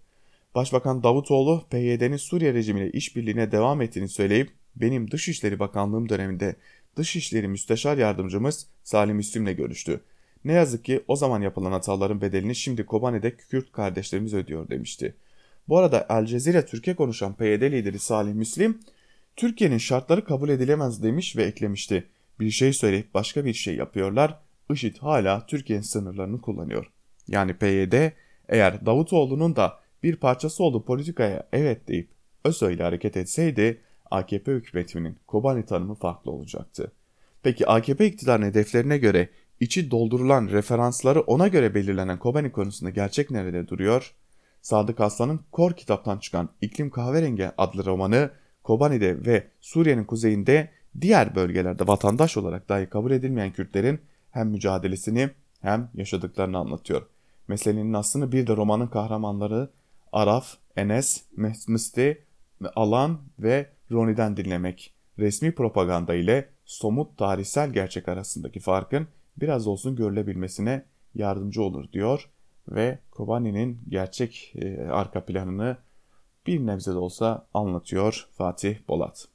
Başbakan 0.55 1.03
Davutoğlu 1.03 1.65
PYD'nin 1.71 2.17
Suriye 2.17 2.55
rejimiyle 2.55 2.91
işbirliğine 2.91 3.53
devam 3.53 3.83
ettiğini 3.83 4.09
söyleyip 4.09 4.51
benim 4.77 5.11
Dışişleri 5.11 5.59
Bakanlığım 5.59 6.09
döneminde 6.09 6.57
Dışişleri 6.97 7.49
Müsteşar 7.49 7.99
Yardımcımız 7.99 8.67
Salih 8.83 9.15
Müslim'le 9.15 9.57
görüştü. 9.57 10.01
Ne 10.45 10.53
yazık 10.53 10.85
ki 10.85 11.05
o 11.09 11.17
zaman 11.17 11.41
yapılan 11.43 11.73
hataların 11.73 12.21
bedelini 12.21 12.55
şimdi 12.55 12.87
Kobani'de 12.87 13.37
Kürt 13.37 13.73
kardeşlerimiz 13.73 14.35
ödüyor 14.35 14.69
demişti. 14.69 15.15
Bu 15.69 15.79
arada 15.79 16.07
El 16.11 16.27
Cezire 16.27 16.67
Türkiye 16.67 16.97
konuşan 16.97 17.35
PYD 17.35 17.63
lideri 17.63 17.99
Salih 17.99 18.35
Müslim, 18.35 18.81
Türkiye'nin 19.37 19.79
şartları 19.79 20.25
kabul 20.25 20.49
edilemez 20.49 21.03
demiş 21.03 21.37
ve 21.37 21.45
eklemişti. 21.45 22.07
Bir 22.41 22.51
şey 22.51 22.73
söyleyip 22.73 23.15
başka 23.15 23.45
bir 23.45 23.55
şey 23.55 23.77
yapıyorlar, 23.77 24.39
IŞİD 24.71 24.97
hala 24.97 25.47
Türkiye'nin 25.47 25.83
sınırlarını 25.83 26.41
kullanıyor. 26.41 26.91
Yani 27.29 27.55
PYD 27.55 28.11
eğer 28.49 28.87
Davutoğlu'nun 28.87 29.57
da 29.57 29.81
bir 30.03 30.17
parçası 30.17 30.65
olduğu 30.65 30.85
politikaya 30.85 31.49
evet 31.53 31.89
deyip 31.89 32.11
ÖSO 32.45 32.71
ile 32.71 32.83
hareket 32.83 33.17
etseydi 33.17 33.81
AKP 34.11 34.53
hükümetinin 34.53 35.19
Kobani 35.27 35.67
tanımı 35.67 35.95
farklı 35.95 36.31
olacaktı. 36.31 36.93
Peki 37.43 37.67
AKP 37.67 38.07
iktidar 38.07 38.43
hedeflerine 38.43 38.99
göre 38.99 39.29
içi 39.61 39.91
doldurulan 39.91 40.49
referansları 40.49 41.21
ona 41.21 41.49
göre 41.49 41.75
belirlenen 41.75 42.19
Kobani 42.19 42.53
konusunda 42.53 42.91
gerçek 42.91 43.31
nerede 43.31 43.69
duruyor? 43.69 44.15
Sadık 44.63 45.01
Aslan'ın 45.01 45.41
Kor 45.53 45.73
kitaptan 45.73 46.19
çıkan 46.19 46.49
İklim 46.61 46.91
Kahverengi 46.91 47.51
adlı 47.59 47.85
romanı 47.85 48.31
Kobani'de 48.71 49.27
ve 49.27 49.47
Suriye'nin 49.61 50.05
kuzeyinde 50.05 50.71
diğer 51.01 51.35
bölgelerde 51.35 51.87
vatandaş 51.87 52.37
olarak 52.37 52.69
dahi 52.69 52.87
kabul 52.87 53.11
edilmeyen 53.11 53.53
Kürtlerin 53.53 54.01
hem 54.31 54.49
mücadelesini 54.49 55.31
hem 55.61 55.89
yaşadıklarını 55.95 56.59
anlatıyor. 56.59 57.07
Meselenin 57.49 57.93
aslını 57.93 58.33
bir 58.33 58.47
de 58.47 58.57
romanın 58.57 58.87
kahramanları 58.87 59.71
Araf, 60.13 60.55
Enes, 60.77 61.25
Mehmisti, 61.37 62.25
Alan 62.77 63.21
ve 63.39 63.67
Roni'den 63.91 64.37
dinlemek. 64.37 64.95
Resmi 65.19 65.55
propaganda 65.55 66.15
ile 66.15 66.49
somut 66.65 67.19
tarihsel 67.19 67.71
gerçek 67.71 68.09
arasındaki 68.09 68.61
farkın 68.61 69.07
biraz 69.37 69.67
olsun 69.67 69.97
görülebilmesine 69.97 70.85
yardımcı 71.15 71.63
olur 71.63 71.93
diyor 71.93 72.29
ve 72.69 72.99
Kobani'nin 73.11 73.79
gerçek 73.89 74.53
e, 74.57 74.81
arka 74.83 75.25
planını 75.25 75.77
bir 76.47 76.67
nebze 76.67 76.93
de 76.93 76.99
olsa 76.99 77.47
anlatıyor 77.55 78.29
Fatih 78.39 78.77
Bolat. 78.89 79.29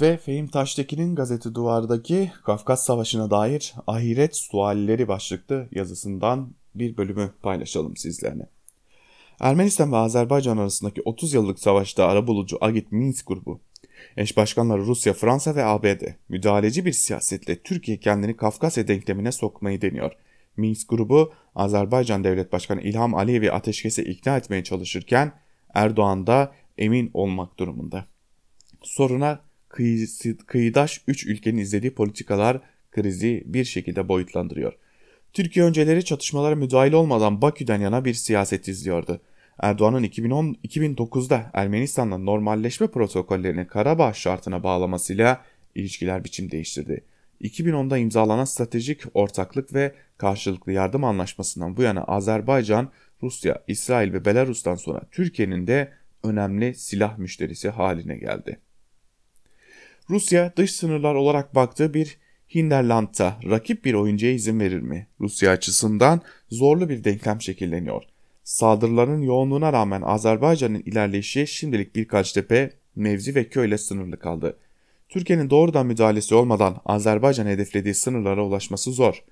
Ve 0.00 0.16
Fehim 0.16 0.48
Taştekin'in 0.48 1.14
gazete 1.14 1.54
duvardaki 1.54 2.32
Kafkas 2.44 2.84
Savaşı'na 2.84 3.30
dair 3.30 3.74
ahiret 3.86 4.36
sualleri 4.36 5.08
başlıklı 5.08 5.68
yazısından 5.72 6.50
bir 6.74 6.96
bölümü 6.96 7.32
paylaşalım 7.42 7.96
sizlerle. 7.96 8.48
Ermenistan 9.40 9.92
ve 9.92 9.96
Azerbaycan 9.96 10.56
arasındaki 10.56 11.02
30 11.04 11.34
yıllık 11.34 11.58
savaşta 11.58 12.06
arabulucu 12.06 12.58
Agit 12.60 12.92
Minsk 12.92 13.26
grubu, 13.26 13.60
eş 14.16 14.36
başkanları 14.36 14.80
Rusya, 14.80 15.12
Fransa 15.12 15.54
ve 15.54 15.64
ABD 15.64 16.02
müdahaleci 16.28 16.84
bir 16.84 16.92
siyasetle 16.92 17.62
Türkiye 17.62 18.00
kendini 18.00 18.36
Kafkasya 18.36 18.88
denklemine 18.88 19.32
sokmayı 19.32 19.82
deniyor. 19.82 20.12
Minsk 20.56 20.88
grubu 20.88 21.32
Azerbaycan 21.54 22.24
Devlet 22.24 22.52
Başkanı 22.52 22.80
İlham 22.80 23.14
Aliyev'i 23.14 23.52
ateşkese 23.52 24.04
ikna 24.04 24.36
etmeye 24.36 24.64
çalışırken 24.64 25.32
Erdoğan 25.74 26.26
da 26.26 26.52
emin 26.78 27.10
olmak 27.14 27.58
durumunda. 27.58 28.04
Soruna 28.82 29.40
kıyısı, 29.68 30.36
kıyıdaş 30.36 31.00
3 31.06 31.26
ülkenin 31.26 31.58
izlediği 31.58 31.94
politikalar 31.94 32.60
krizi 32.90 33.42
bir 33.46 33.64
şekilde 33.64 34.08
boyutlandırıyor. 34.08 34.72
Türkiye 35.32 35.64
önceleri 35.64 36.04
çatışmalara 36.04 36.54
müdahil 36.54 36.92
olmadan 36.92 37.42
Bakü'den 37.42 37.80
yana 37.80 38.04
bir 38.04 38.14
siyaset 38.14 38.68
izliyordu. 38.68 39.20
Erdoğan'ın 39.58 40.02
2010 40.02 40.56
2009'da 40.64 41.50
Ermenistan'la 41.54 42.18
normalleşme 42.18 42.86
protokollerini 42.86 43.66
Karabağ 43.66 44.12
şartına 44.12 44.62
bağlamasıyla 44.62 45.44
ilişkiler 45.74 46.24
biçim 46.24 46.50
değiştirdi. 46.50 47.04
2010'da 47.40 47.98
imzalanan 47.98 48.44
stratejik 48.44 49.02
ortaklık 49.14 49.74
ve 49.74 49.94
karşılıklı 50.18 50.72
yardım 50.72 51.04
anlaşmasından 51.04 51.76
bu 51.76 51.82
yana 51.82 52.04
Azerbaycan, 52.04 52.90
Rusya, 53.22 53.62
İsrail 53.66 54.12
ve 54.12 54.24
Belarus'tan 54.24 54.74
sonra 54.74 55.02
Türkiye'nin 55.10 55.66
de 55.66 55.92
önemli 56.24 56.74
silah 56.74 57.18
müşterisi 57.18 57.68
haline 57.68 58.16
geldi. 58.16 58.60
Rusya 60.10 60.52
dış 60.56 60.72
sınırlar 60.72 61.14
olarak 61.14 61.54
baktığı 61.54 61.94
bir 61.94 62.18
Hinterland'da 62.54 63.36
rakip 63.50 63.84
bir 63.84 63.94
oyuncuya 63.94 64.32
izin 64.32 64.60
verir 64.60 64.80
mi? 64.80 65.06
Rusya 65.20 65.50
açısından 65.50 66.20
zorlu 66.50 66.88
bir 66.88 67.04
denklem 67.04 67.40
şekilleniyor. 67.40 68.02
Saldırıların 68.44 69.22
yoğunluğuna 69.22 69.72
rağmen 69.72 70.02
Azerbaycan'ın 70.02 70.82
ilerleyişi 70.86 71.46
şimdilik 71.46 71.96
birkaç 71.96 72.32
tepe, 72.32 72.70
mevzi 72.96 73.34
ve 73.34 73.48
köyle 73.48 73.78
sınırlı 73.78 74.18
kaldı. 74.18 74.56
Türkiye'nin 75.08 75.50
doğrudan 75.50 75.86
müdahalesi 75.86 76.34
olmadan 76.34 76.80
Azerbaycan 76.84 77.46
hedeflediği 77.46 77.94
sınırlara 77.94 78.44
ulaşması 78.44 78.92
zor. 78.92 79.24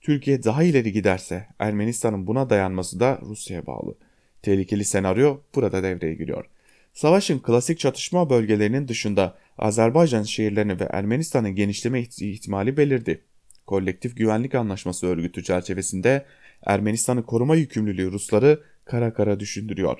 Türkiye 0.00 0.42
daha 0.42 0.62
ileri 0.62 0.92
giderse 0.92 1.46
Ermenistan'ın 1.58 2.26
buna 2.26 2.50
dayanması 2.50 3.00
da 3.00 3.18
Rusya'ya 3.22 3.66
bağlı. 3.66 3.94
Tehlikeli 4.42 4.84
senaryo 4.84 5.38
burada 5.54 5.82
devreye 5.82 6.14
giriyor. 6.14 6.44
Savaşın 6.92 7.38
klasik 7.38 7.78
çatışma 7.78 8.30
bölgelerinin 8.30 8.88
dışında 8.88 9.38
Azerbaycan 9.58 10.22
şehirlerini 10.22 10.80
ve 10.80 10.84
Ermenistan'ın 10.90 11.54
genişleme 11.54 12.00
ihtimali 12.00 12.76
belirdi. 12.76 13.22
Kolektif 13.66 14.16
Güvenlik 14.16 14.54
Anlaşması 14.54 15.06
örgütü 15.06 15.44
çerçevesinde 15.44 16.24
Ermenistan'ın 16.66 17.22
koruma 17.22 17.56
yükümlülüğü 17.56 18.12
Rusları 18.12 18.60
kara 18.84 19.14
kara 19.14 19.40
düşündürüyor. 19.40 19.98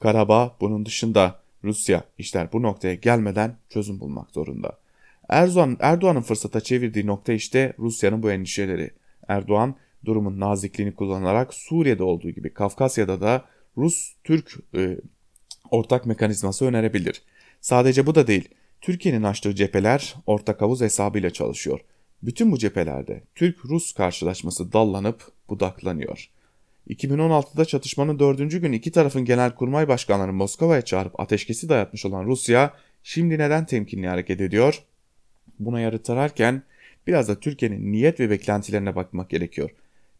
Karabağ 0.00 0.56
bunun 0.60 0.86
dışında 0.86 1.40
Rusya 1.64 2.04
işler 2.18 2.52
bu 2.52 2.62
noktaya 2.62 2.94
gelmeden 2.94 3.56
çözüm 3.68 4.00
bulmak 4.00 4.30
zorunda. 4.30 4.78
Erdoğan, 5.28 5.76
Erdoğan'ın 5.80 6.20
fırsata 6.20 6.60
çevirdiği 6.60 7.06
nokta 7.06 7.32
işte 7.32 7.72
Rusya'nın 7.78 8.22
bu 8.22 8.30
endişeleri. 8.30 8.90
Erdoğan 9.30 9.74
durumun 10.04 10.40
nazikliğini 10.40 10.94
kullanarak 10.94 11.54
Suriye'de 11.54 12.02
olduğu 12.02 12.30
gibi 12.30 12.54
Kafkasya'da 12.54 13.20
da 13.20 13.44
Rus-Türk 13.76 14.58
e, 14.74 14.96
ortak 15.70 16.06
mekanizması 16.06 16.64
önerebilir. 16.64 17.22
Sadece 17.60 18.06
bu 18.06 18.14
da 18.14 18.26
değil. 18.26 18.48
Türkiye'nin 18.80 19.22
açtığı 19.22 19.54
cepheler 19.54 20.14
ortak 20.26 20.60
havuz 20.60 20.80
hesabıyla 20.80 21.30
çalışıyor. 21.30 21.80
Bütün 22.22 22.52
bu 22.52 22.58
cephelerde 22.58 23.22
Türk-Rus 23.34 23.92
karşılaşması 23.94 24.72
dallanıp 24.72 25.32
budaklanıyor. 25.48 26.30
2016'da 26.88 27.64
çatışmanın 27.64 28.18
dördüncü 28.18 28.60
gün 28.60 28.72
iki 28.72 28.92
tarafın 28.92 29.24
genelkurmay 29.24 29.88
başkanları 29.88 30.32
Moskova'ya 30.32 30.82
çağırıp 30.82 31.20
ateşkesi 31.20 31.68
dayatmış 31.68 32.06
olan 32.06 32.26
Rusya 32.26 32.74
şimdi 33.02 33.38
neden 33.38 33.66
temkinli 33.66 34.08
hareket 34.08 34.40
ediyor? 34.40 34.82
Buna 35.58 35.76
ararken 36.08 36.62
biraz 37.06 37.28
da 37.28 37.40
Türkiye'nin 37.40 37.92
niyet 37.92 38.20
ve 38.20 38.30
beklentilerine 38.30 38.96
bakmak 38.96 39.30
gerekiyor. 39.30 39.70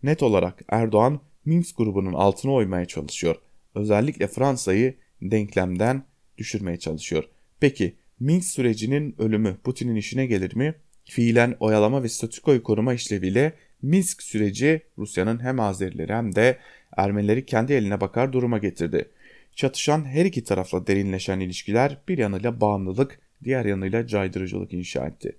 Net 0.03 0.23
olarak 0.23 0.63
Erdoğan 0.69 1.21
Minsk 1.45 1.77
grubunun 1.77 2.13
altına 2.13 2.53
oymaya 2.53 2.87
çalışıyor. 2.87 3.37
Özellikle 3.75 4.27
Fransa'yı 4.27 4.95
denklemden 5.23 6.03
düşürmeye 6.39 6.79
çalışıyor. 6.79 7.25
Peki 7.61 7.95
Minsk 8.21 8.49
sürecinin 8.49 9.15
ölümü 9.19 9.57
Putin'in 9.65 9.97
işine 9.97 10.27
gelir 10.27 10.57
mi? 10.57 10.75
Fiilen 11.05 11.57
oyalama 11.61 12.03
ve 12.03 12.09
statükoyu 12.09 12.63
koruma 12.63 12.95
işleviyle 12.95 13.53
Minsk 13.83 14.23
süreci 14.23 14.83
Rusya'nın 14.99 15.43
hem 15.43 15.61
Azerileri 15.61 16.13
hem 16.13 16.35
de 16.35 16.59
Ermenileri 16.97 17.47
kendi 17.47 17.73
eline 17.73 18.01
bakar 18.01 18.33
duruma 18.33 18.59
getirdi. 18.59 19.09
Çatışan 19.55 20.05
her 20.05 20.25
iki 20.25 20.45
tarafla 20.45 20.87
derinleşen 20.87 21.41
ilişkiler 21.41 21.99
bir 22.09 22.19
yanıyla 22.19 22.61
bağımlılık, 22.61 23.21
diğer 23.45 23.65
yanıyla 23.65 24.07
caydırıcılık 24.07 24.73
inşa 24.73 25.07
etti. 25.07 25.37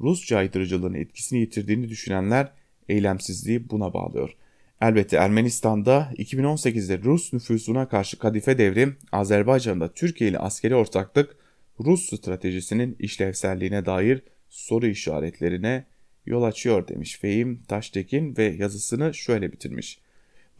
Rus 0.00 0.26
caydırıcılığının 0.26 0.94
etkisini 0.94 1.40
yitirdiğini 1.40 1.88
düşünenler 1.88 2.52
eylemsizliği 2.88 3.70
buna 3.70 3.94
bağlıyor. 3.94 4.36
Elbette 4.80 5.16
Ermenistan'da 5.16 6.12
2018'de 6.18 6.98
Rus 6.98 7.32
nüfusuna 7.32 7.88
karşı 7.88 8.18
kadife 8.18 8.58
devrim, 8.58 8.96
Azerbaycan'da 9.12 9.92
Türkiye 9.92 10.30
ile 10.30 10.38
askeri 10.38 10.74
ortaklık 10.74 11.36
Rus 11.80 12.06
stratejisinin 12.06 12.96
işlevselliğine 12.98 13.86
dair 13.86 14.22
soru 14.48 14.86
işaretlerine 14.86 15.84
yol 16.26 16.42
açıyor 16.42 16.88
demiş 16.88 17.18
Fehim 17.18 17.62
Taştekin 17.62 18.36
ve 18.36 18.44
yazısını 18.44 19.14
şöyle 19.14 19.52
bitirmiş. 19.52 19.98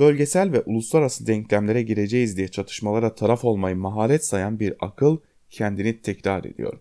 Bölgesel 0.01 0.53
ve 0.53 0.61
uluslararası 0.61 1.27
denklemlere 1.27 1.83
gireceğiz 1.83 2.37
diye 2.37 2.49
çatışmalara 2.49 3.15
taraf 3.15 3.45
olmayı 3.45 3.77
maharet 3.77 4.27
sayan 4.27 4.61
bir 4.61 4.75
akıl 4.81 5.19
kendini 5.51 6.01
tekrar 6.03 6.45
ediyor. 6.45 6.81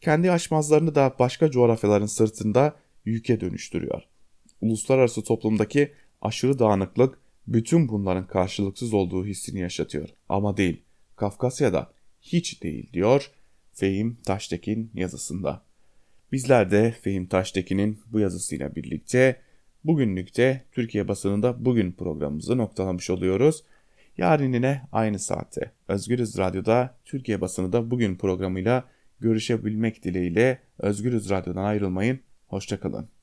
Kendi 0.00 0.32
aşmazlarını 0.32 0.94
da 0.94 1.16
başka 1.18 1.50
coğrafyaların 1.50 2.06
sırtında 2.06 2.76
yüke 3.04 3.40
dönüştürüyor. 3.40 4.02
Uluslararası 4.60 5.24
toplumdaki 5.24 5.92
aşırı 6.22 6.58
dağınıklık 6.58 7.18
bütün 7.46 7.88
bunların 7.88 8.26
karşılıksız 8.26 8.94
olduğu 8.94 9.26
hissini 9.26 9.60
yaşatıyor. 9.60 10.08
Ama 10.28 10.56
değil, 10.56 10.82
Kafkasya'da 11.16 11.92
hiç 12.20 12.62
değil 12.62 12.92
diyor 12.92 13.30
Fehim 13.72 14.18
Taştekin 14.26 14.90
yazısında. 14.94 15.62
Bizler 16.32 16.70
de 16.70 16.96
Fehim 17.02 17.26
Taştekin'in 17.26 18.00
bu 18.12 18.20
yazısıyla 18.20 18.74
birlikte 18.74 19.40
bugünlükte 19.84 20.64
Türkiye 20.72 21.08
basınında 21.08 21.64
bugün 21.64 21.92
programımızı 21.92 22.58
noktalamış 22.58 23.10
oluyoruz. 23.10 23.64
Yarın 24.18 24.52
yine 24.52 24.82
aynı 24.92 25.18
saatte 25.18 25.72
Özgürüz 25.88 26.38
Radyo'da 26.38 26.96
Türkiye 27.04 27.40
basını 27.40 27.72
da 27.72 27.90
bugün 27.90 28.16
programıyla 28.16 28.84
görüşebilmek 29.20 30.04
dileğiyle 30.04 30.58
Özgürüz 30.78 31.30
Radyo'dan 31.30 31.64
ayrılmayın. 31.64 32.20
Hoşçakalın. 32.46 33.17